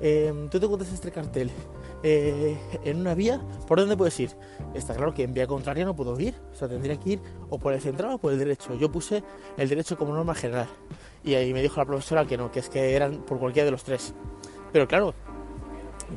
eh, 0.00 0.32
tú 0.50 0.58
te 0.58 0.66
encuentras 0.66 0.92
este 0.92 1.10
cartel 1.10 1.50
eh, 2.06 2.58
en 2.84 3.00
una 3.00 3.14
vía, 3.14 3.40
¿por 3.66 3.80
dónde 3.80 3.96
puedes 3.96 4.20
ir? 4.20 4.30
Está 4.74 4.94
claro 4.94 5.14
que 5.14 5.22
en 5.22 5.32
vía 5.32 5.46
contraria 5.46 5.86
no 5.86 5.96
puedo 5.96 6.20
ir, 6.20 6.34
o 6.52 6.54
sea, 6.54 6.68
tendría 6.68 7.00
que 7.00 7.12
ir 7.12 7.20
o 7.48 7.58
por 7.58 7.72
el 7.72 7.80
central 7.80 8.12
o 8.12 8.18
por 8.18 8.30
el 8.30 8.38
derecho. 8.38 8.74
Yo 8.74 8.92
puse 8.92 9.24
el 9.56 9.70
derecho 9.70 9.96
como 9.96 10.12
norma 10.12 10.34
general 10.34 10.68
y 11.24 11.32
ahí 11.32 11.54
me 11.54 11.62
dijo 11.62 11.80
la 11.80 11.86
profesora 11.86 12.26
que 12.26 12.36
no, 12.36 12.52
que 12.52 12.60
es 12.60 12.68
que 12.68 12.94
eran 12.94 13.22
por 13.22 13.38
cualquiera 13.38 13.64
de 13.64 13.70
los 13.70 13.84
tres. 13.84 14.12
Pero 14.70 14.86
claro, 14.86 15.14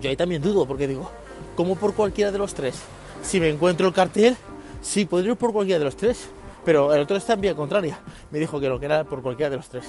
yo 0.01 0.09
ahí 0.09 0.17
también 0.17 0.41
dudo 0.41 0.67
porque 0.67 0.89
digo, 0.89 1.09
¿cómo 1.55 1.77
por 1.77 1.93
cualquiera 1.93 2.33
de 2.33 2.37
los 2.37 2.53
tres? 2.53 2.81
Si 3.21 3.39
me 3.39 3.47
encuentro 3.47 3.87
el 3.87 3.93
cartel, 3.93 4.35
sí, 4.81 5.05
podría 5.05 5.31
ir 5.31 5.37
por 5.37 5.53
cualquiera 5.53 5.79
de 5.79 5.85
los 5.85 5.95
tres, 5.95 6.27
pero 6.65 6.93
el 6.93 6.99
otro 6.99 7.15
está 7.15 7.31
en 7.31 7.41
vía 7.41 7.55
contraria. 7.55 8.01
Me 8.29 8.39
dijo 8.39 8.59
que 8.59 8.67
no, 8.67 8.77
que 8.77 8.87
era 8.87 9.05
por 9.05 9.21
cualquiera 9.21 9.49
de 9.49 9.55
los 9.55 9.69
tres. 9.69 9.85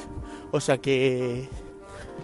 O 0.52 0.60
sea 0.60 0.78
que 0.78 1.48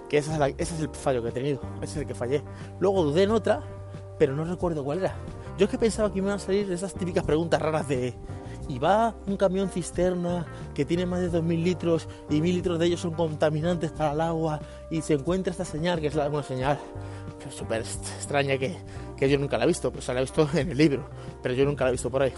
que 0.08 0.18
ese 0.18 0.32
es, 0.58 0.80
el 0.80 0.88
fallo 0.90 1.22
que 1.22 1.28
he 1.30 1.32
tenido, 1.32 1.60
ese 1.82 1.92
es 1.92 1.96
el 1.98 2.06
que 2.06 2.14
fallé. 2.14 2.42
Luego 2.80 3.04
dudé 3.04 3.24
en 3.24 3.30
otra, 3.30 3.62
pero 4.18 4.34
no 4.34 4.44
recuerdo 4.44 4.84
cuál 4.84 5.00
era. 5.00 5.14
Yo 5.58 5.64
es 5.64 5.70
que 5.70 5.78
pensaba 5.78 6.12
que 6.12 6.20
me 6.20 6.28
iban 6.28 6.36
a 6.36 6.40
salir 6.40 6.70
esas 6.72 6.94
típicas 6.94 7.24
preguntas 7.24 7.60
raras 7.60 7.88
de 7.88 8.14
y 8.68 8.78
va 8.78 9.14
un 9.26 9.36
camión 9.36 9.68
cisterna 9.68 10.46
que 10.74 10.84
tiene 10.84 11.06
más 11.06 11.20
de 11.20 11.30
2.000 11.30 11.62
litros 11.62 12.08
y 12.30 12.40
1.000 12.40 12.42
litros 12.54 12.78
de 12.78 12.86
ellos 12.86 13.00
son 13.00 13.12
contaminantes 13.12 13.92
para 13.92 14.12
el 14.12 14.20
agua 14.20 14.60
y 14.90 15.02
se 15.02 15.14
encuentra 15.14 15.50
esta 15.50 15.64
señal, 15.64 16.00
que 16.00 16.06
es 16.06 16.14
la, 16.14 16.28
una 16.28 16.42
señal 16.42 16.78
súper 17.50 17.82
extraña 17.82 18.56
que, 18.56 18.74
que, 19.16 19.28
yo 19.28 19.38
nunca 19.38 19.58
la 19.58 19.64
he 19.64 19.66
visto, 19.66 19.92
pues 19.92 20.08
la 20.08 20.14
he 20.14 20.20
visto 20.20 20.48
en 20.54 20.70
el 20.70 20.78
libro, 20.78 21.08
pero 21.42 21.54
yo 21.54 21.64
nunca 21.64 21.84
la 21.84 21.90
he 21.90 21.92
visto 21.92 22.10
por 22.10 22.22
ahí. 22.22 22.32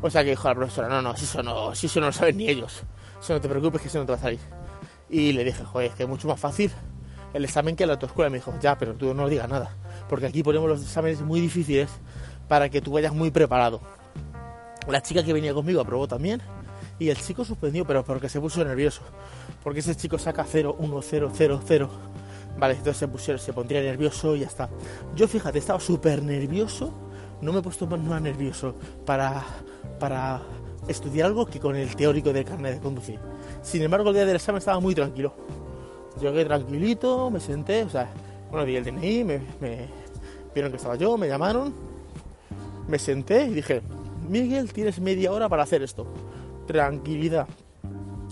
O 0.00 0.10
sea 0.10 0.24
que 0.24 0.30
dijo 0.30 0.48
la 0.48 0.54
profesora, 0.54 0.88
no, 0.88 1.02
no, 1.02 1.16
si 1.16 1.24
eso 1.24 1.42
no, 1.42 1.74
si 1.74 1.86
eso 1.86 2.00
no 2.00 2.06
lo 2.06 2.12
saben 2.12 2.36
ni 2.36 2.48
ellos, 2.48 2.82
eso 3.20 3.34
no 3.34 3.40
te 3.40 3.48
preocupes 3.48 3.82
que 3.82 3.88
eso 3.88 3.98
no 3.98 4.06
te 4.06 4.12
va 4.12 4.18
a 4.18 4.20
salir. 4.20 4.40
Y 5.12 5.32
le 5.32 5.44
dije, 5.44 5.62
joder, 5.62 5.90
es 5.90 5.94
que 5.94 6.04
es 6.04 6.08
mucho 6.08 6.26
más 6.26 6.40
fácil 6.40 6.72
el 7.34 7.44
examen 7.44 7.76
que 7.76 7.86
la 7.86 7.92
autoescuela. 7.92 8.30
Me 8.30 8.38
dijo, 8.38 8.54
ya, 8.60 8.78
pero 8.78 8.94
tú 8.94 9.12
no 9.12 9.28
digas 9.28 9.46
nada, 9.46 9.76
porque 10.08 10.26
aquí 10.26 10.42
ponemos 10.42 10.68
los 10.68 10.82
exámenes 10.82 11.20
muy 11.20 11.38
difíciles 11.38 11.90
para 12.48 12.70
que 12.70 12.80
tú 12.80 12.92
vayas 12.92 13.12
muy 13.14 13.30
preparado. 13.30 13.80
La 14.88 15.02
chica 15.02 15.22
que 15.22 15.34
venía 15.34 15.52
conmigo 15.52 15.82
aprobó 15.82 16.08
también 16.08 16.40
y 16.98 17.10
el 17.10 17.18
chico 17.18 17.44
suspendió, 17.44 17.86
pero 17.86 18.02
porque 18.04 18.30
se 18.30 18.40
puso 18.40 18.64
nervioso, 18.64 19.02
porque 19.62 19.80
ese 19.80 19.94
chico 19.94 20.18
saca 20.18 20.46
0, 20.48 20.76
1, 20.78 21.02
0, 21.02 21.30
0, 21.34 21.60
0. 21.62 21.90
Vale, 22.58 22.74
entonces 22.74 22.96
se, 22.96 23.08
pusieron, 23.08 23.40
se 23.40 23.52
pondría 23.52 23.82
nervioso 23.82 24.34
y 24.34 24.40
ya 24.40 24.46
está. 24.46 24.70
Yo 25.14 25.28
fíjate, 25.28 25.58
estaba 25.58 25.78
súper 25.78 26.22
nervioso, 26.22 26.90
no 27.42 27.52
me 27.52 27.58
he 27.58 27.62
puesto 27.62 27.86
más 27.86 28.22
nervioso 28.22 28.76
para, 29.04 29.44
para 29.98 30.40
estudiar 30.88 31.26
algo 31.26 31.44
que 31.44 31.60
con 31.60 31.76
el 31.76 31.94
teórico 31.96 32.32
del 32.32 32.46
carnet 32.46 32.74
de 32.76 32.80
conducir. 32.80 33.20
Sin 33.62 33.82
embargo, 33.82 34.08
el 34.10 34.16
día 34.16 34.26
del 34.26 34.36
examen 34.36 34.58
estaba 34.58 34.80
muy 34.80 34.94
tranquilo. 34.94 35.32
Llegué 36.20 36.44
tranquilito, 36.44 37.30
me 37.30 37.40
senté, 37.40 37.84
o 37.84 37.88
sea, 37.88 38.12
bueno, 38.50 38.66
vi 38.66 38.76
el 38.76 38.84
DNI, 38.84 39.24
me, 39.24 39.40
vieron 40.54 40.70
que 40.70 40.76
estaba 40.76 40.96
yo, 40.96 41.16
me 41.16 41.28
llamaron, 41.28 41.72
me 42.86 42.98
senté 42.98 43.44
y 43.46 43.54
dije, 43.54 43.82
Miguel, 44.28 44.72
tienes 44.72 45.00
media 45.00 45.32
hora 45.32 45.48
para 45.48 45.62
hacer 45.62 45.82
esto. 45.82 46.06
Tranquilidad. 46.66 47.46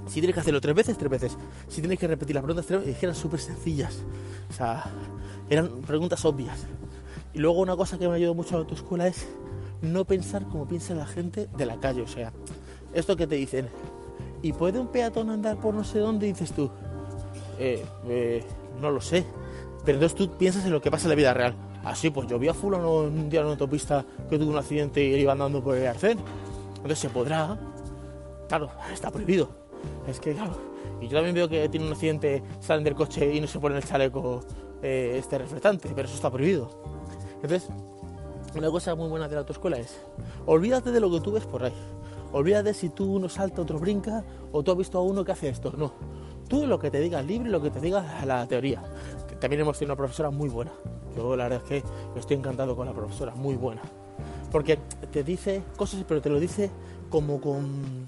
Si 0.07 0.15
tienes 0.21 0.35
que 0.35 0.41
hacerlo 0.41 0.61
tres 0.61 0.75
veces, 0.75 0.99
tres 0.99 1.11
veces. 1.11 1.37
Si 1.69 1.81
tienes 1.81 1.99
que 1.99 2.09
repetir 2.09 2.35
las 2.35 2.43
preguntas 2.43 2.67
tres 2.67 2.81
veces, 2.81 3.03
eran 3.03 3.15
súper 3.15 3.41
sencillas. 3.41 3.99
O 4.51 4.53
sea, 4.53 4.85
eran 5.49 5.83
preguntas 5.83 6.25
obvias. 6.25 6.67
Y 7.33 7.39
luego 7.39 7.61
una 7.61 7.77
cosa 7.77 7.99
que 7.99 8.09
me 8.09 8.17
ayudó 8.17 8.35
mucho 8.35 8.59
a 8.59 8.67
tu 8.67 8.75
escuela 8.75 9.07
es 9.07 9.27
no 9.83 10.05
pensar 10.05 10.45
como 10.49 10.67
piensa 10.67 10.95
la 10.95 11.07
gente 11.07 11.49
de 11.57 11.67
la 11.67 11.79
calle. 11.79 12.03
O 12.03 12.09
sea, 12.09 12.33
esto 12.93 13.17
que 13.17 13.27
te 13.27 13.37
dicen, 13.37 13.69
¿y 14.43 14.53
puede 14.53 14.79
un 14.79 14.89
peatón 14.89 15.31
andar 15.31 15.59
por 15.59 15.75
no 15.75 15.85
sé 15.85 15.99
dónde? 15.99 16.27
dices 16.27 16.53
tú, 16.53 16.71
eh, 17.59 17.85
eh, 18.09 18.45
no 18.81 18.91
lo 18.91 19.01
sé. 19.01 19.25
Pero 19.85 19.97
entonces 19.97 20.17
tú 20.17 20.37
piensas 20.37 20.65
en 20.65 20.73
lo 20.73 20.81
que 20.81 20.91
pasa 20.91 21.05
en 21.05 21.11
la 21.11 21.15
vida 21.15 21.35
real. 21.35 21.55
Así, 21.85 22.09
ah, 22.09 22.11
pues 22.13 22.29
yo 22.29 22.39
vi 22.39 22.49
a 22.49 22.55
fulano 22.55 22.95
un 22.95 23.31
día 23.31 23.41
en 23.41 23.47
una 23.47 23.53
autopista 23.53 24.05
que 24.29 24.39
tuvo 24.39 24.51
un 24.51 24.59
accidente 24.59 25.03
y 25.03 25.15
iba 25.15 25.33
andando 25.33 25.63
por 25.63 25.77
el 25.77 25.87
arcén. 25.87 26.19
Entonces 26.77 26.99
se 26.99 27.09
podrá. 27.09 27.59
Claro, 28.49 28.71
está 28.93 29.11
prohibido. 29.11 29.49
Es 30.07 30.21
que, 30.21 30.35
claro. 30.35 30.53
Y 31.01 31.09
yo 31.09 31.17
también 31.17 31.35
veo 31.35 31.49
que 31.49 31.69
tiene 31.69 31.87
un 31.87 31.93
accidente, 31.93 32.43
salen 32.61 32.85
del 32.85 32.95
coche 32.95 33.35
y 33.35 33.41
no 33.41 33.47
se 33.47 33.59
ponen 33.59 33.79
el 33.79 33.85
chaleco 33.85 34.43
eh, 34.83 35.17
este 35.19 35.39
reflectante, 35.39 35.91
pero 35.95 36.07
eso 36.07 36.17
está 36.17 36.31
prohibido. 36.31 36.71
Entonces, 37.43 37.69
una 38.55 38.71
cosa 38.71 38.95
muy 38.95 39.09
buena 39.09 39.29
de 39.29 39.35
la 39.35 39.41
autoescuela 39.41 39.79
es, 39.79 39.99
olvídate 40.45 40.91
de 40.91 41.01
lo 41.01 41.11
que 41.11 41.21
tú 41.21 41.33
ves 41.33 41.47
por 41.47 41.65
ahí. 41.65 41.73
Olvídate 42.33 42.75
si 42.75 42.91
tú 42.91 43.15
uno 43.15 43.29
salta, 43.29 43.63
otro 43.63 43.79
brinca, 43.79 44.25
o 44.53 44.63
tú 44.63 44.71
has 44.71 44.79
visto 44.79 44.99
a 44.99 45.03
uno 45.03 45.25
que 45.25 45.33
hace 45.33 45.49
esto. 45.49 45.73
No. 45.77 45.93
Tú 46.49 46.67
lo 46.67 46.79
que 46.79 46.91
te 46.91 47.01
digas 47.01 47.25
libre, 47.25 47.51
lo 47.51 47.61
que 47.61 47.71
te 47.71 47.81
diga 47.81 48.25
la 48.25 48.47
teoría. 48.47 48.83
También 49.41 49.63
hemos 49.63 49.79
tenido 49.79 49.95
una 49.95 49.99
profesora 49.99 50.31
muy 50.31 50.49
buena. 50.49 50.73
Yo 51.17 51.37
la 51.37 51.49
verdad 51.49 51.63
es 51.65 51.83
que 51.83 52.19
estoy 52.19 52.37
encantado 52.37 52.77
con 52.77 52.87
la 52.87 52.93
profesora, 52.93 53.35
muy 53.35 53.57
buena. 53.57 53.83
Porque 54.51 54.79
te 55.13 55.23
dice 55.23 55.63
cosas, 55.77 56.05
pero 56.07 56.21
te 56.21 56.29
lo 56.29 56.41
dice 56.41 56.71
como 57.09 57.41
con, 57.41 58.07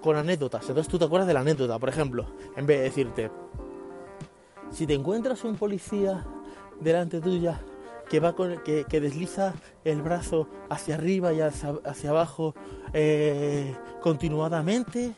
con 0.00 0.16
anécdotas. 0.16 0.68
Entonces 0.68 0.90
tú 0.90 0.98
te 0.98 1.04
acuerdas 1.04 1.26
de 1.28 1.34
la 1.34 1.40
anécdota, 1.40 1.78
por 1.78 1.88
ejemplo, 1.88 2.26
en 2.56 2.66
vez 2.66 2.78
de 2.78 2.84
decirte, 2.84 3.30
si 4.70 4.86
te 4.86 4.94
encuentras 4.94 5.44
un 5.44 5.56
policía 5.56 6.24
delante 6.80 7.20
tuya 7.20 7.60
que 8.14 8.20
va 8.20 8.36
con 8.36 8.62
que, 8.62 8.84
que 8.84 9.00
desliza 9.00 9.54
el 9.84 10.00
brazo 10.00 10.48
hacia 10.70 10.94
arriba 10.94 11.32
y 11.32 11.40
hacia, 11.40 12.10
abajo 12.10 12.54
eh, 12.92 13.74
continuadamente 14.00 15.14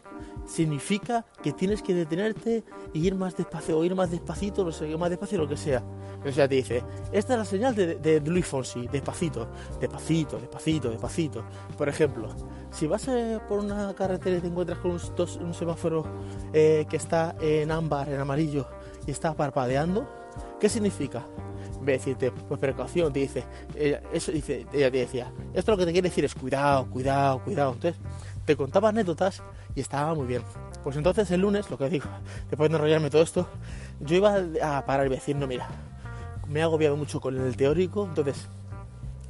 significa 0.47 1.27
que 1.43 1.53
tienes 1.53 1.83
que 1.83 1.93
detenerte 1.93 2.65
y 2.95 3.07
ir 3.07 3.15
más 3.15 3.37
despacio 3.37 3.79
o 3.79 3.85
ir 3.85 3.95
más 3.95 4.11
despacito, 4.11 4.65
no 4.65 4.73
sé, 4.73 4.97
más 4.97 5.11
despacio, 5.11 5.37
lo 5.37 5.47
que 5.47 5.59
sea. 5.59 5.85
O 6.25 6.33
sea, 6.33 6.49
te 6.49 6.55
dice, 6.55 6.83
esta 7.13 7.35
es 7.35 7.39
la 7.39 7.45
señal 7.45 7.75
de, 7.75 7.97
de, 7.97 8.19
Luis 8.23 8.47
Fonsi, 8.47 8.89
despacito, 8.89 9.47
despacito, 9.79 10.39
despacito, 10.39 10.89
despacito. 10.89 11.45
Por 11.77 11.91
ejemplo, 11.91 12.31
si 12.71 12.87
vas 12.87 13.07
eh, 13.09 13.39
por 13.47 13.59
una 13.59 13.93
carretera 13.95 14.39
y 14.39 14.41
te 14.41 14.47
encuentras 14.47 14.79
con 14.79 14.93
un, 14.93 15.53
semáforo 15.53 16.07
eh, 16.55 16.87
que 16.89 16.97
está 16.97 17.37
en 17.43 17.71
ámbar, 17.73 18.09
en 18.09 18.21
amarillo, 18.21 18.67
y 19.07 19.11
está 19.11 19.35
parpadeando, 19.35 20.09
¿qué 20.59 20.71
significa? 20.71 21.27
Decirte, 21.93 22.31
pues 22.31 22.61
precaución, 22.61 23.13
te 23.13 23.21
dice, 23.21 23.45
eso 24.13 24.33
dice, 24.33 24.67
ella 24.73 24.91
te 24.91 24.99
decía, 24.99 25.33
esto 25.55 25.73
lo 25.73 25.79
que 25.79 25.87
te 25.87 25.93
quiere 25.93 26.09
decir 26.09 26.25
es 26.25 26.35
cuidado, 26.35 26.91
cuidado, 26.91 27.43
cuidado. 27.45 27.73
Entonces, 27.73 28.01
te 28.45 28.57
contaba 28.57 28.89
anécdotas 28.89 29.43
y 29.75 29.81
estaba 29.81 30.15
muy 30.15 30.27
bien. 30.27 30.43
Pues 30.83 30.97
entonces 30.97 31.31
el 31.31 31.41
lunes, 31.41 31.71
lo 31.71 31.79
que 31.79 31.89
digo, 31.89 32.09
después 32.51 32.71
de 32.71 32.77
enrollarme 32.77 33.11
todo 33.11 33.23
esto, 33.23 33.49
yo 34.01 34.17
iba 34.17 34.37
a 34.63 34.85
parar 34.85 35.07
y 35.07 35.11
decir, 35.11 35.37
no, 35.37 35.47
mira, 35.47 35.69
me 36.49 36.61
he 36.61 36.63
agobiado 36.63 36.97
mucho 36.97 37.21
con 37.21 37.39
el 37.39 37.57
teórico, 37.57 38.05
entonces, 38.05 38.49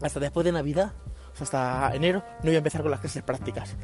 hasta 0.01 0.21
después 0.21 0.45
de 0.45 0.53
Navidad, 0.53 0.93
hasta 1.41 1.91
enero, 1.95 2.23
no 2.43 2.51
iba 2.51 2.57
a 2.57 2.59
empezar 2.59 2.83
con 2.83 2.91
las 2.91 3.01
clases 3.01 3.23
prácticas. 3.23 3.75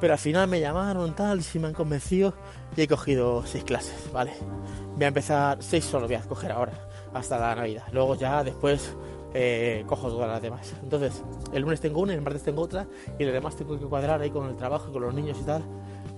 Pero 0.00 0.14
al 0.14 0.18
final 0.18 0.48
me 0.48 0.60
llamaron 0.60 1.14
tal, 1.14 1.42
si 1.42 1.58
me 1.58 1.68
han 1.68 1.74
convencido 1.74 2.34
y 2.76 2.82
he 2.82 2.88
cogido 2.88 3.44
seis 3.46 3.64
clases, 3.64 4.12
¿vale? 4.12 4.32
Voy 4.94 5.04
a 5.04 5.08
empezar, 5.08 5.58
seis 5.60 5.84
solo 5.84 6.06
voy 6.06 6.16
a 6.16 6.22
coger 6.22 6.52
ahora, 6.52 6.72
hasta 7.14 7.38
la 7.38 7.54
Navidad. 7.54 7.84
Luego 7.92 8.14
ya 8.14 8.42
después 8.44 8.94
eh, 9.34 9.84
cojo 9.86 10.08
todas 10.08 10.28
las 10.28 10.42
demás. 10.42 10.74
Entonces, 10.82 11.22
el 11.52 11.62
lunes 11.62 11.80
tengo 11.80 12.00
una, 12.00 12.14
el 12.14 12.20
martes 12.20 12.42
tengo 12.42 12.62
otra, 12.62 12.86
y 13.18 13.22
el 13.24 13.32
demás 13.32 13.56
tengo 13.56 13.78
que 13.78 13.86
cuadrar 13.86 14.20
ahí 14.20 14.30
con 14.30 14.48
el 14.48 14.56
trabajo, 14.56 14.92
con 14.92 15.02
los 15.02 15.14
niños 15.14 15.38
y 15.40 15.44
tal. 15.44 15.62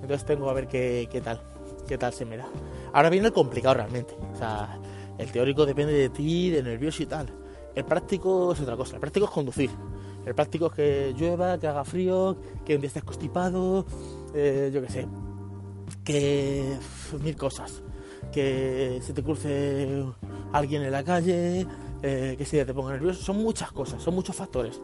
Entonces 0.03 0.25
tengo 0.25 0.51
a 0.51 0.53
ver 0.53 0.67
qué, 0.67 1.09
qué 1.11 1.21
tal, 1.21 1.41
qué 1.87 1.97
tal 1.97 2.13
se 2.13 2.25
me 2.25 2.37
da. 2.37 2.47
Ahora 2.93 3.11
viene 3.11 3.29
el 3.29 3.33
complicado 3.33 3.75
realmente. 3.75 4.15
O 4.33 4.37
sea, 4.37 4.79
el 5.19 5.31
teórico 5.31 5.65
depende 5.65 5.93
de 5.93 6.09
ti, 6.09 6.51
de 6.51 6.63
nervioso 6.63 7.03
y 7.03 7.07
tal. 7.07 7.29
El 7.75 7.85
práctico 7.85 8.53
es 8.53 8.61
otra 8.61 8.77
cosa. 8.77 8.95
El 8.95 9.01
práctico 9.01 9.27
es 9.27 9.33
conducir. 9.33 9.71
El 10.27 10.35
práctico 10.35 10.67
es 10.67 10.73
que 10.73 11.15
llueva, 11.17 11.59
que 11.59 11.67
haga 11.67 11.85
frío, 11.85 12.37
que 12.65 12.75
un 12.75 12.81
día 12.81 12.89
estés 12.89 13.05
constipado, 13.05 13.85
eh, 14.35 14.71
yo 14.73 14.81
qué 14.83 14.89
sé. 14.89 15.07
Que 16.03 16.77
mil 17.23 17.37
cosas. 17.37 17.83
Que 18.33 19.01
se 19.03 19.13
te 19.13 19.23
cruce 19.23 20.05
alguien 20.55 20.83
en 20.83 20.93
la 20.93 21.03
calle, 21.03 21.67
eh, 22.01 22.35
que 22.39 22.45
si 22.45 22.65
te 22.65 22.73
ponga 22.73 22.93
nervioso, 22.93 23.21
son 23.23 23.39
muchas 23.39 23.73
cosas, 23.73 24.01
son 24.01 24.15
muchos 24.15 24.37
factores. 24.37 24.81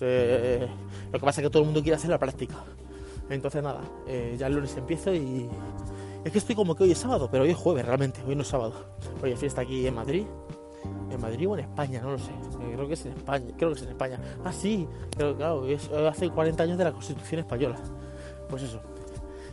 Eh, 0.00 0.68
lo 1.10 1.18
que 1.18 1.24
pasa 1.24 1.40
es 1.40 1.46
que 1.46 1.50
todo 1.50 1.62
el 1.62 1.66
mundo 1.66 1.82
quiere 1.82 1.96
hacer 1.96 2.10
la 2.10 2.18
práctica. 2.18 2.56
Entonces 3.30 3.62
nada, 3.62 3.80
eh, 4.06 4.36
ya 4.38 4.46
el 4.46 4.54
lunes 4.54 4.76
empiezo 4.76 5.14
y 5.14 5.48
es 6.22 6.30
que 6.30 6.38
estoy 6.38 6.54
como 6.54 6.74
que 6.74 6.84
hoy 6.84 6.92
es 6.92 6.98
sábado, 6.98 7.28
pero 7.30 7.44
hoy 7.44 7.50
es 7.50 7.56
jueves 7.56 7.86
realmente, 7.86 8.20
hoy 8.28 8.36
no 8.36 8.42
es 8.42 8.48
sábado. 8.48 8.74
Hoy 9.22 9.32
es 9.32 9.40
fiesta 9.40 9.62
aquí 9.62 9.86
en 9.86 9.94
Madrid, 9.94 10.26
en 11.10 11.20
Madrid 11.20 11.48
o 11.48 11.54
en 11.54 11.64
España, 11.64 12.02
no 12.02 12.10
lo 12.12 12.18
sé. 12.18 12.32
creo 12.74 12.86
que 12.86 12.94
es 12.94 13.06
en 13.06 13.12
España, 13.12 13.46
creo 13.56 13.70
que 13.70 13.76
es 13.76 13.82
en 13.84 13.88
España. 13.88 14.20
Ah, 14.44 14.52
sí, 14.52 14.86
pero 15.16 15.34
claro, 15.34 15.66
es 15.66 15.90
hace 15.90 16.28
40 16.28 16.62
años 16.62 16.76
de 16.76 16.84
la 16.84 16.92
Constitución 16.92 17.40
española. 17.40 17.76
Pues 18.50 18.64
eso. 18.64 18.82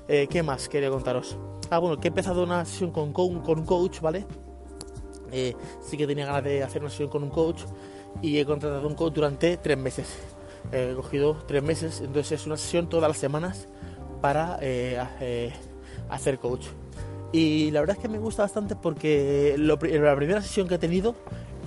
¿Qué 0.07 0.43
más 0.43 0.67
quería 0.67 0.89
contaros? 0.89 1.37
Ah, 1.69 1.79
bueno, 1.79 1.97
que 1.97 2.09
he 2.09 2.11
empezado 2.11 2.43
una 2.43 2.65
sesión 2.65 2.91
con, 2.91 3.13
con 3.13 3.59
un 3.59 3.65
coach, 3.65 4.01
¿vale? 4.01 4.25
Eh, 5.33 5.55
sí 5.81 5.97
que 5.97 6.05
tenía 6.05 6.27
ganas 6.27 6.43
de 6.43 6.63
hacer 6.63 6.81
una 6.81 6.91
sesión 6.91 7.09
con 7.09 7.23
un 7.23 7.31
coach 7.31 7.63
y 8.21 8.37
he 8.37 8.45
contratado 8.45 8.87
un 8.87 8.93
coach 8.93 9.13
durante 9.13 9.57
tres 9.57 9.77
meses. 9.77 10.07
he 10.71 10.93
cogido 10.95 11.37
tres 11.47 11.63
meses, 11.63 12.01
entonces 12.01 12.39
es 12.39 12.47
una 12.47 12.55
sesión 12.55 12.87
todas 12.87 13.09
las 13.09 13.17
semanas 13.17 13.67
para 14.21 14.59
eh, 14.61 15.03
eh, 15.19 15.51
hacer 16.09 16.37
coach. 16.37 16.67
Y 17.31 17.71
la 17.71 17.79
verdad 17.79 17.95
es 17.97 18.01
que 18.01 18.09
me 18.09 18.19
gusta 18.19 18.43
bastante 18.43 18.75
porque 18.75 19.55
la 19.57 19.77
primera 19.77 20.41
sesión 20.41 20.67
que 20.67 20.75
he 20.75 20.77
tenido 20.77 21.15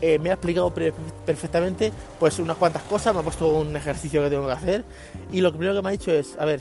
me 0.01 0.31
ha 0.31 0.35
explicado 0.35 0.73
perfectamente 0.73 1.93
pues 2.21 2.39
unas 2.39 2.57
cuantas 2.57 2.83
cosas, 2.83 3.15
me 3.15 3.21
ha 3.21 3.23
puesto 3.25 3.49
un 3.49 3.75
ejercicio 3.75 4.23
que 4.23 4.31
tengo 4.31 4.47
que 4.47 4.53
hacer 4.53 4.85
y 5.33 5.41
lo 5.41 5.51
primero 5.51 5.75
que 5.75 5.83
me 5.83 5.89
ha 5.89 5.93
dicho 5.93 6.13
es, 6.13 6.37
a 6.39 6.45
ver, 6.45 6.61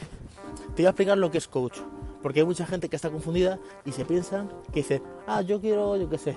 te 0.76 0.82
voy 0.82 0.88
a 0.88 0.90
explicar 0.90 1.20
lo 1.20 1.30
que 1.30 1.38
es 1.38 1.48
coach. 1.48 1.78
Porque 2.24 2.40
hay 2.40 2.46
mucha 2.48 2.66
gente 2.66 2.90
que 2.90 2.96
está 2.96 3.12
confundida 3.12 3.60
y 3.86 3.92
se 3.92 4.04
piensan 4.04 4.50
que 4.74 4.80
dice, 4.80 5.00
ah, 5.28 5.44
yo 5.44 5.62
quiero, 5.62 5.96
yo 5.96 6.10
qué 6.10 6.18
sé, 6.18 6.36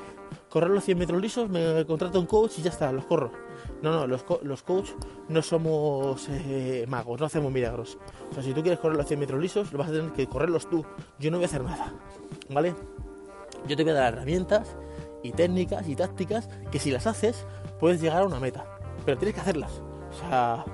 correr 0.48 0.70
los 0.70 0.84
100 0.84 0.98
metros 0.98 1.20
lisos, 1.20 1.48
me 1.48 1.84
contrato 1.86 2.18
un 2.18 2.26
coach 2.26 2.58
y 2.58 2.62
ya 2.62 2.70
está, 2.70 2.90
los 2.92 3.04
corro. 3.04 3.30
No, 3.82 3.92
no, 3.92 4.06
los, 4.06 4.24
los 4.42 4.62
coach 4.62 4.90
no 5.28 5.42
somos 5.42 6.28
eh, 6.30 6.84
magos, 6.88 7.20
no 7.20 7.26
hacemos 7.26 7.52
milagros. 7.52 7.98
O 8.30 8.34
sea, 8.34 8.42
si 8.42 8.52
tú 8.52 8.62
quieres 8.62 8.80
correr 8.80 8.96
los 8.96 9.06
100 9.06 9.20
metros 9.20 9.40
lisos, 9.40 9.72
lo 9.72 9.78
vas 9.78 9.88
a 9.88 9.92
tener 9.92 10.12
que 10.12 10.26
correrlos 10.26 10.68
tú. 10.68 10.84
Yo 11.18 11.30
no 11.30 11.36
voy 11.36 11.44
a 11.44 11.48
hacer 11.48 11.62
nada, 11.62 11.92
¿vale? 12.50 12.74
Yo 13.66 13.76
te 13.76 13.82
voy 13.82 13.92
a 13.92 13.96
dar 13.96 14.14
herramientas 14.14 14.76
y 15.22 15.32
técnicas 15.32 15.88
y 15.88 15.96
tácticas 15.96 16.48
que 16.70 16.78
si 16.78 16.90
las 16.90 17.06
haces 17.06 17.46
puedes 17.78 18.00
llegar 18.00 18.22
a 18.22 18.26
una 18.26 18.40
meta. 18.40 18.64
Pero 19.04 19.18
tienes 19.18 19.34
que 19.34 19.40
hacerlas. 19.40 19.82
O 20.10 20.28
sea, 20.28 20.64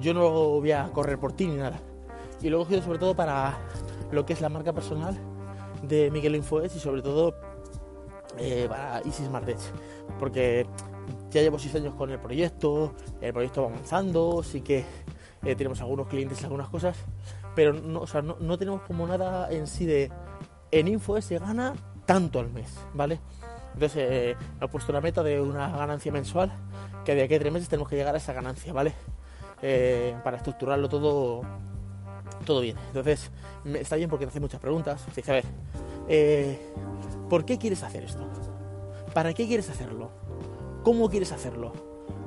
yo 0.00 0.14
no 0.14 0.30
voy 0.30 0.72
a 0.72 0.90
correr 0.92 1.18
por 1.18 1.32
ti 1.32 1.46
ni 1.46 1.56
nada. 1.56 1.80
Y 2.42 2.50
lo 2.50 2.58
he 2.58 2.64
cogido 2.64 2.82
sobre 2.82 2.98
todo 2.98 3.14
para 3.14 3.58
lo 4.10 4.26
que 4.26 4.34
es 4.34 4.40
la 4.40 4.48
marca 4.48 4.72
personal 4.72 5.18
de 5.82 6.10
Miguel 6.10 6.36
Infoes 6.36 6.74
y 6.76 6.80
sobre 6.80 7.02
todo 7.02 7.34
eh, 8.38 8.66
para 8.68 8.98
Easy 9.00 9.24
Smart 9.24 9.48
Edge, 9.48 9.70
porque 10.18 10.66
ya 11.30 11.42
llevo 11.42 11.58
seis 11.58 11.74
años 11.74 11.94
con 11.94 12.10
el 12.10 12.18
proyecto, 12.18 12.94
el 13.20 13.32
proyecto 13.32 13.62
va 13.62 13.68
avanzando, 13.68 14.42
sí 14.42 14.60
que 14.60 14.84
eh, 15.44 15.54
tenemos 15.56 15.80
algunos 15.80 16.08
clientes 16.08 16.40
y 16.40 16.44
algunas 16.44 16.68
cosas, 16.68 16.96
pero 17.54 17.72
no, 17.72 18.00
o 18.00 18.06
sea, 18.06 18.22
no, 18.22 18.58
tenemos 18.58 18.82
como 18.82 19.06
nada 19.06 19.50
en 19.50 19.66
sí 19.66 19.86
de 19.86 20.10
en 20.70 20.88
Infoes 20.88 21.24
se 21.24 21.38
gana 21.38 21.74
tanto 22.06 22.40
al 22.40 22.50
mes, 22.50 22.68
¿vale? 22.94 23.20
Entonces 23.74 23.96
eh, 23.96 24.36
he 24.60 24.68
puesto 24.68 24.92
una 24.92 25.00
meta 25.00 25.22
de 25.22 25.40
una 25.40 25.68
ganancia 25.70 26.12
mensual 26.12 26.52
que 27.04 27.14
de 27.14 27.22
aquí 27.22 27.34
a 27.34 27.38
tres 27.38 27.52
meses 27.52 27.68
tenemos 27.68 27.88
que 27.88 27.96
llegar 27.96 28.14
a 28.14 28.18
esa 28.18 28.32
ganancia, 28.32 28.72
¿vale? 28.72 28.94
para 30.22 30.36
estructurarlo 30.36 30.90
todo 30.90 31.40
todo 32.44 32.60
bien. 32.60 32.76
Entonces, 32.88 33.30
está 33.74 33.96
bien 33.96 34.08
porque 34.08 34.26
te 34.26 34.30
hace 34.30 34.40
muchas 34.40 34.60
preguntas. 34.60 35.04
dice, 35.14 35.30
a 35.30 35.34
ver, 35.34 35.44
eh, 36.08 36.58
¿por 37.34 37.44
qué 37.44 37.58
quieres 37.58 37.82
hacer 37.82 38.04
esto? 38.04 38.24
¿Para 39.12 39.34
qué 39.34 39.48
quieres 39.48 39.68
hacerlo? 39.68 40.08
¿Cómo 40.84 41.10
quieres 41.10 41.32
hacerlo? 41.32 41.72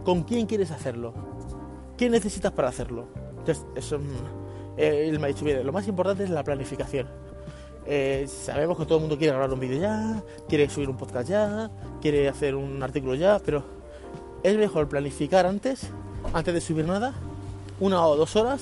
¿Con 0.03 0.23
quién 0.23 0.47
quieres 0.47 0.69
hacerlo? 0.69 1.13
¿Qué 1.95 2.09
necesitas 2.09 2.51
para 2.51 2.67
hacerlo? 2.67 3.07
Entonces, 3.37 3.65
eso, 3.77 4.01
eh, 4.75 5.07
él 5.07 5.17
me 5.21 5.27
ha 5.27 5.29
dicho, 5.29 5.45
bien, 5.45 5.65
lo 5.65 5.71
más 5.71 5.87
importante 5.87 6.25
es 6.25 6.29
la 6.29 6.43
planificación. 6.43 7.07
Eh, 7.85 8.27
sabemos 8.27 8.77
que 8.77 8.83
todo 8.83 8.95
el 8.95 9.03
mundo 9.03 9.17
quiere 9.17 9.31
grabar 9.31 9.53
un 9.53 9.61
vídeo 9.61 9.79
ya, 9.79 10.21
quiere 10.49 10.69
subir 10.69 10.89
un 10.89 10.97
podcast 10.97 11.29
ya, 11.29 11.71
quiere 12.01 12.27
hacer 12.27 12.53
un 12.55 12.83
artículo 12.83 13.15
ya, 13.15 13.39
pero 13.39 13.63
es 14.43 14.57
mejor 14.57 14.89
planificar 14.89 15.45
antes, 15.45 15.87
antes 16.33 16.53
de 16.53 16.59
subir 16.59 16.85
nada, 16.85 17.13
una 17.79 18.05
o 18.05 18.17
dos 18.17 18.35
horas 18.35 18.61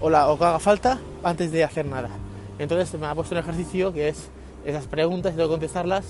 o, 0.00 0.10
la, 0.10 0.28
o 0.28 0.36
que 0.36 0.44
haga 0.44 0.58
falta 0.58 0.98
antes 1.22 1.52
de 1.52 1.62
hacer 1.62 1.86
nada. 1.86 2.10
Entonces 2.58 2.98
me 2.98 3.06
ha 3.06 3.14
puesto 3.14 3.36
un 3.36 3.38
ejercicio 3.38 3.92
que 3.92 4.08
es 4.08 4.28
esas 4.70 4.86
preguntas 4.86 5.32
y 5.32 5.36
tengo 5.36 5.48
que 5.48 5.52
contestarlas. 5.52 6.04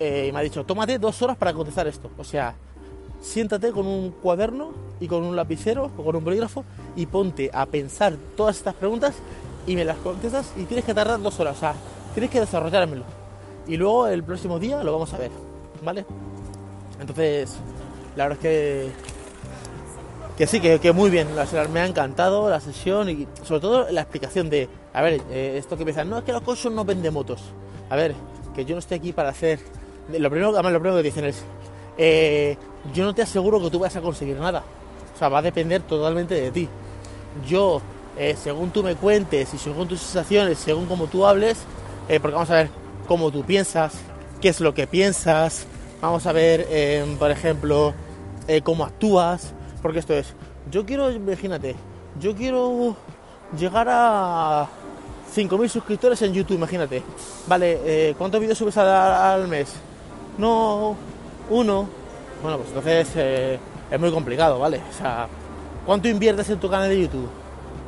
eh, 0.00 0.26
y 0.28 0.32
me 0.32 0.38
ha 0.38 0.42
dicho, 0.42 0.64
tómate 0.64 0.98
dos 0.98 1.20
horas 1.22 1.36
para 1.36 1.52
contestar 1.52 1.86
esto. 1.88 2.10
O 2.18 2.24
sea, 2.24 2.54
siéntate 3.20 3.72
con 3.72 3.86
un 3.86 4.10
cuaderno 4.12 4.72
y 5.00 5.08
con 5.08 5.24
un 5.24 5.34
lapicero 5.36 5.90
o 5.96 6.04
con 6.04 6.14
un 6.16 6.24
bolígrafo 6.24 6.64
y 6.96 7.06
ponte 7.06 7.50
a 7.52 7.66
pensar 7.66 8.14
todas 8.36 8.56
estas 8.56 8.74
preguntas 8.74 9.16
y 9.66 9.74
me 9.76 9.84
las 9.84 9.98
contestas 9.98 10.52
y 10.56 10.64
tienes 10.64 10.84
que 10.84 10.94
tardar 10.94 11.20
dos 11.20 11.38
horas. 11.40 11.56
O 11.56 11.60
sea, 11.60 11.74
tienes 12.14 12.30
que 12.30 12.40
desarrollármelo. 12.40 13.04
Y 13.66 13.76
luego 13.76 14.06
el 14.06 14.22
próximo 14.24 14.58
día 14.58 14.82
lo 14.82 14.92
vamos 14.92 15.12
a 15.14 15.18
ver. 15.18 15.30
¿Vale? 15.82 16.04
Entonces, 17.00 17.56
la 18.16 18.28
verdad 18.28 18.38
es 18.38 18.42
que 18.42 19.08
que 20.38 20.46
sí, 20.46 20.60
que, 20.60 20.78
que 20.78 20.92
muy 20.92 21.10
bien, 21.10 21.26
me 21.72 21.80
ha 21.80 21.86
encantado 21.86 22.48
la 22.48 22.60
sesión 22.60 23.10
y 23.10 23.26
sobre 23.42 23.60
todo 23.60 23.90
la 23.90 24.02
explicación 24.02 24.48
de, 24.48 24.68
a 24.92 25.02
ver, 25.02 25.20
eh, 25.30 25.56
esto 25.58 25.76
que 25.76 25.84
dicen, 25.84 26.08
no, 26.08 26.18
es 26.18 26.24
que 26.24 26.32
los 26.32 26.42
coches 26.42 26.72
no 26.72 26.84
venden 26.84 27.12
motos. 27.12 27.42
A 27.90 27.96
ver, 27.96 28.14
que 28.54 28.64
yo 28.64 28.74
no 28.74 28.78
estoy 28.80 28.98
aquí 28.98 29.12
para 29.12 29.30
hacer... 29.30 29.60
Lo 30.08 30.30
primero, 30.30 30.50
además, 30.50 30.72
lo 30.72 30.80
primero 30.80 30.96
que 30.96 31.02
dicen 31.02 31.24
es, 31.24 31.42
eh, 31.98 32.56
yo 32.94 33.04
no 33.04 33.14
te 33.14 33.22
aseguro 33.22 33.60
que 33.60 33.70
tú 33.70 33.78
vayas 33.78 33.96
a 33.96 34.00
conseguir 34.00 34.36
nada. 34.38 34.62
O 35.14 35.18
sea, 35.18 35.28
va 35.28 35.38
a 35.38 35.42
depender 35.42 35.82
totalmente 35.82 36.34
de 36.34 36.50
ti. 36.50 36.68
Yo, 37.46 37.82
eh, 38.16 38.36
según 38.42 38.70
tú 38.70 38.82
me 38.82 38.94
cuentes 38.94 39.52
y 39.52 39.58
según 39.58 39.86
tus 39.86 40.00
sensaciones, 40.00 40.58
según 40.58 40.86
cómo 40.86 41.06
tú 41.06 41.26
hables, 41.26 41.58
porque 42.22 42.34
vamos 42.34 42.50
a 42.50 42.54
ver 42.54 42.70
cómo 43.06 43.30
tú 43.30 43.44
piensas, 43.44 43.92
qué 44.40 44.48
es 44.48 44.60
lo 44.60 44.72
que 44.72 44.86
piensas, 44.86 45.66
vamos 46.00 46.26
a 46.26 46.32
ver, 46.32 46.66
por 47.18 47.30
ejemplo, 47.30 47.92
cómo 48.62 48.84
actúas, 48.84 49.52
porque 49.82 49.98
esto 49.98 50.14
es, 50.14 50.32
yo 50.70 50.86
quiero, 50.86 51.10
imagínate, 51.10 51.76
yo 52.18 52.34
quiero 52.34 52.96
llegar 53.56 53.88
a 53.90 54.68
5.000 55.34 55.68
suscriptores 55.68 56.22
en 56.22 56.32
YouTube, 56.32 56.56
imagínate. 56.56 57.02
Vale, 57.46 57.80
eh, 57.84 58.14
¿cuántos 58.16 58.40
vídeos 58.40 58.58
subes 58.58 58.76
al, 58.76 59.46
mes? 59.48 59.74
No, 60.36 60.96
uno. 61.50 61.88
Bueno, 62.42 62.58
pues 62.58 62.68
entonces 62.68 63.08
eh, 63.16 63.58
es 63.90 64.00
muy 64.00 64.10
complicado, 64.10 64.58
¿vale? 64.58 64.80
O 64.90 64.92
sea, 64.92 65.28
¿cuánto 65.84 66.08
inviertes 66.08 66.48
en 66.50 66.60
tu 66.60 66.70
canal 66.70 66.88
de 66.88 67.02
YouTube? 67.02 67.28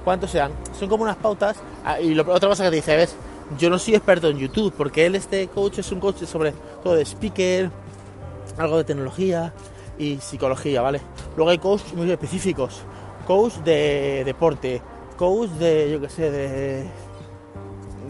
¿Cuántos 0.04 0.30
sean? 0.30 0.52
Son 0.78 0.88
como 0.88 1.04
unas 1.04 1.16
pautas. 1.16 1.56
Ah, 1.84 2.00
y 2.00 2.14
lo, 2.14 2.22
otra 2.32 2.48
cosa 2.48 2.64
que 2.64 2.70
te 2.70 2.76
dice, 2.76 2.96
ves, 2.96 3.16
yo 3.58 3.70
no 3.70 3.78
soy 3.78 3.94
experto 3.94 4.28
en 4.28 4.38
YouTube, 4.38 4.72
porque 4.76 5.06
él, 5.06 5.14
este 5.14 5.48
coach, 5.48 5.78
es 5.78 5.90
un 5.92 6.00
coach 6.00 6.22
sobre 6.24 6.52
todo 6.82 6.94
de 6.94 7.04
speaker, 7.04 7.70
algo 8.58 8.76
de 8.76 8.84
tecnología 8.84 9.52
y 9.98 10.18
psicología, 10.18 10.82
¿vale? 10.82 11.00
Luego 11.36 11.50
hay 11.50 11.58
coaches 11.58 11.92
muy 11.94 12.10
específicos, 12.10 12.82
coach 13.26 13.54
de 13.64 14.22
deporte, 14.24 14.80
coach 15.16 15.50
de, 15.50 15.90
yo 15.90 16.00
qué 16.00 16.08
sé, 16.08 16.30
de, 16.30 16.86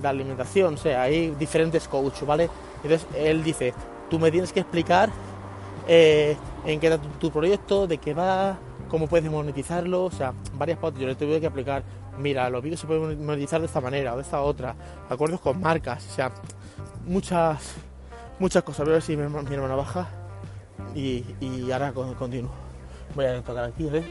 de 0.00 0.08
alimentación, 0.08 0.74
o 0.74 0.76
sea, 0.76 1.02
hay 1.02 1.30
diferentes 1.38 1.86
coaches, 1.88 2.26
¿vale? 2.26 2.48
Entonces 2.82 3.06
él 3.16 3.42
dice, 3.44 3.74
tú 4.08 4.18
me 4.18 4.30
tienes 4.30 4.52
que 4.52 4.60
explicar 4.60 5.10
eh, 5.88 6.36
en 6.66 6.80
qué 6.80 6.88
está 6.88 7.00
tu, 7.18 7.30
proyecto, 7.30 7.86
de 7.86 7.98
qué 7.98 8.14
va, 8.14 8.56
cómo 8.88 9.06
puedes 9.06 9.30
monetizarlo, 9.30 10.04
o 10.04 10.10
sea, 10.10 10.32
varias 10.54 10.78
pautas. 10.78 11.00
Yo 11.00 11.06
le 11.06 11.14
tuve 11.14 11.40
que 11.40 11.46
aplicar, 11.46 11.82
mira, 12.18 12.48
los 12.50 12.62
vídeos 12.62 12.80
se 12.80 12.86
pueden 12.86 13.24
monetizar 13.24 13.60
de 13.60 13.66
esta 13.66 13.80
manera 13.80 14.12
o 14.14 14.16
de 14.16 14.22
esta 14.22 14.40
otra, 14.40 14.74
acuerdos 15.08 15.40
con 15.40 15.60
marcas, 15.60 16.06
o 16.10 16.14
sea, 16.14 16.30
muchas, 17.06 17.74
muchas 18.38 18.62
cosas. 18.62 18.80
Voy 18.86 18.92
a 18.92 18.94
ver 18.94 19.02
si 19.02 19.16
mi, 19.16 19.24
herma- 19.24 19.42
mi 19.42 19.54
hermana 19.54 19.74
baja 19.74 20.08
y, 20.94 21.24
y 21.40 21.70
ahora 21.72 21.92
con- 21.92 22.14
continúo. 22.14 22.50
Voy 23.14 23.24
a 23.26 23.42
tocar 23.42 23.64
aquí, 23.64 23.84
¿ves? 23.84 24.04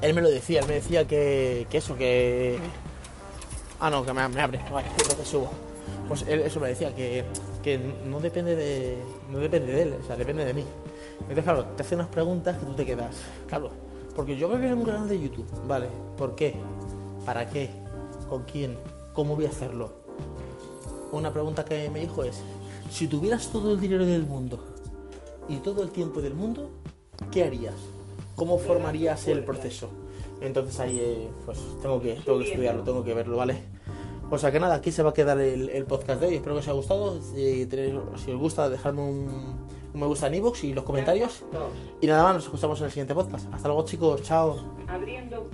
Él 0.00 0.14
me 0.14 0.20
lo 0.22 0.30
decía, 0.30 0.60
él 0.60 0.66
me 0.66 0.74
decía 0.74 1.06
que, 1.06 1.66
que 1.70 1.78
eso, 1.78 1.96
que... 1.96 2.58
Ah, 3.84 3.90
no, 3.90 4.04
que 4.06 4.12
me, 4.12 4.20
abre, 4.20 4.60
vale, 4.70 4.86
entonces 4.96 5.26
subo. 5.26 5.50
Pues 6.06 6.22
eso 6.22 6.60
me 6.60 6.68
decía, 6.68 6.94
que, 6.94 7.24
que 7.64 7.80
no 8.06 8.20
depende 8.20 8.54
de 8.54 8.96
no 9.28 9.38
depende 9.40 9.72
de 9.72 9.82
él, 9.82 9.96
o 10.00 10.06
sea, 10.06 10.14
depende 10.14 10.44
de 10.44 10.54
mí. 10.54 10.64
Entonces, 11.18 11.42
claro, 11.42 11.64
te 11.64 11.82
hace 11.82 11.96
unas 11.96 12.06
preguntas 12.06 12.56
que 12.58 12.64
tú 12.64 12.74
te 12.74 12.86
quedas, 12.86 13.16
claro, 13.48 13.70
porque 14.14 14.36
yo 14.36 14.46
voy 14.46 14.54
a 14.54 14.58
abrir 14.58 14.74
un 14.74 14.84
canal 14.84 15.08
de 15.08 15.20
YouTube, 15.20 15.46
¿vale? 15.66 15.88
¿Por 16.16 16.36
qué? 16.36 16.54
¿Para 17.26 17.50
qué? 17.50 17.70
¿Con 18.28 18.44
quién? 18.44 18.78
¿Cómo 19.14 19.34
voy 19.34 19.46
a 19.46 19.48
hacerlo? 19.48 19.90
Una 21.10 21.32
pregunta 21.32 21.64
que 21.64 21.90
me 21.90 21.98
dijo 21.98 22.22
es, 22.22 22.40
si 22.88 23.08
tuvieras 23.08 23.48
todo 23.48 23.72
el 23.72 23.80
dinero 23.80 24.06
del 24.06 24.22
mundo 24.22 24.60
y 25.48 25.56
todo 25.56 25.82
el 25.82 25.90
tiempo 25.90 26.22
del 26.22 26.34
mundo, 26.34 26.70
¿qué 27.32 27.42
harías? 27.42 27.74
¿Cómo 28.36 28.58
formarías 28.58 29.26
el 29.26 29.42
proceso? 29.42 29.88
Entonces 30.40 30.78
ahí 30.78 30.98
eh, 31.00 31.28
pues 31.44 31.58
tengo 31.82 32.00
que, 32.00 32.14
tengo 32.14 32.38
que 32.38 32.44
estudiarlo, 32.48 32.84
tengo 32.84 33.02
que 33.02 33.14
verlo, 33.14 33.36
¿vale? 33.36 33.71
O 34.34 34.38
sea 34.38 34.50
que 34.50 34.58
nada, 34.58 34.74
aquí 34.76 34.90
se 34.90 35.02
va 35.02 35.10
a 35.10 35.12
quedar 35.12 35.38
el, 35.38 35.68
el 35.68 35.84
podcast 35.84 36.20
de 36.20 36.26
hoy. 36.28 36.34
Espero 36.36 36.54
que 36.54 36.60
os 36.60 36.64
haya 36.66 36.72
gustado. 36.74 37.20
Si, 37.20 37.66
tenéis- 37.66 38.00
si 38.16 38.30
os 38.32 38.38
gusta, 38.40 38.70
dejadme 38.70 39.02
un, 39.02 39.28
un 39.92 40.00
me 40.00 40.06
gusta 40.06 40.26
en 40.28 40.34
iVoox 40.36 40.64
y 40.64 40.72
los 40.72 40.84
comentarios. 40.84 41.44
Y 42.00 42.06
nada 42.06 42.22
más, 42.24 42.34
nos 42.36 42.44
escuchamos 42.44 42.78
en 42.80 42.86
el 42.86 42.90
siguiente 42.92 43.14
podcast. 43.14 43.46
Hasta 43.52 43.68
luego 43.68 43.84
chicos, 43.84 44.22
chao. 44.22 44.56
Abriendo 44.88 45.44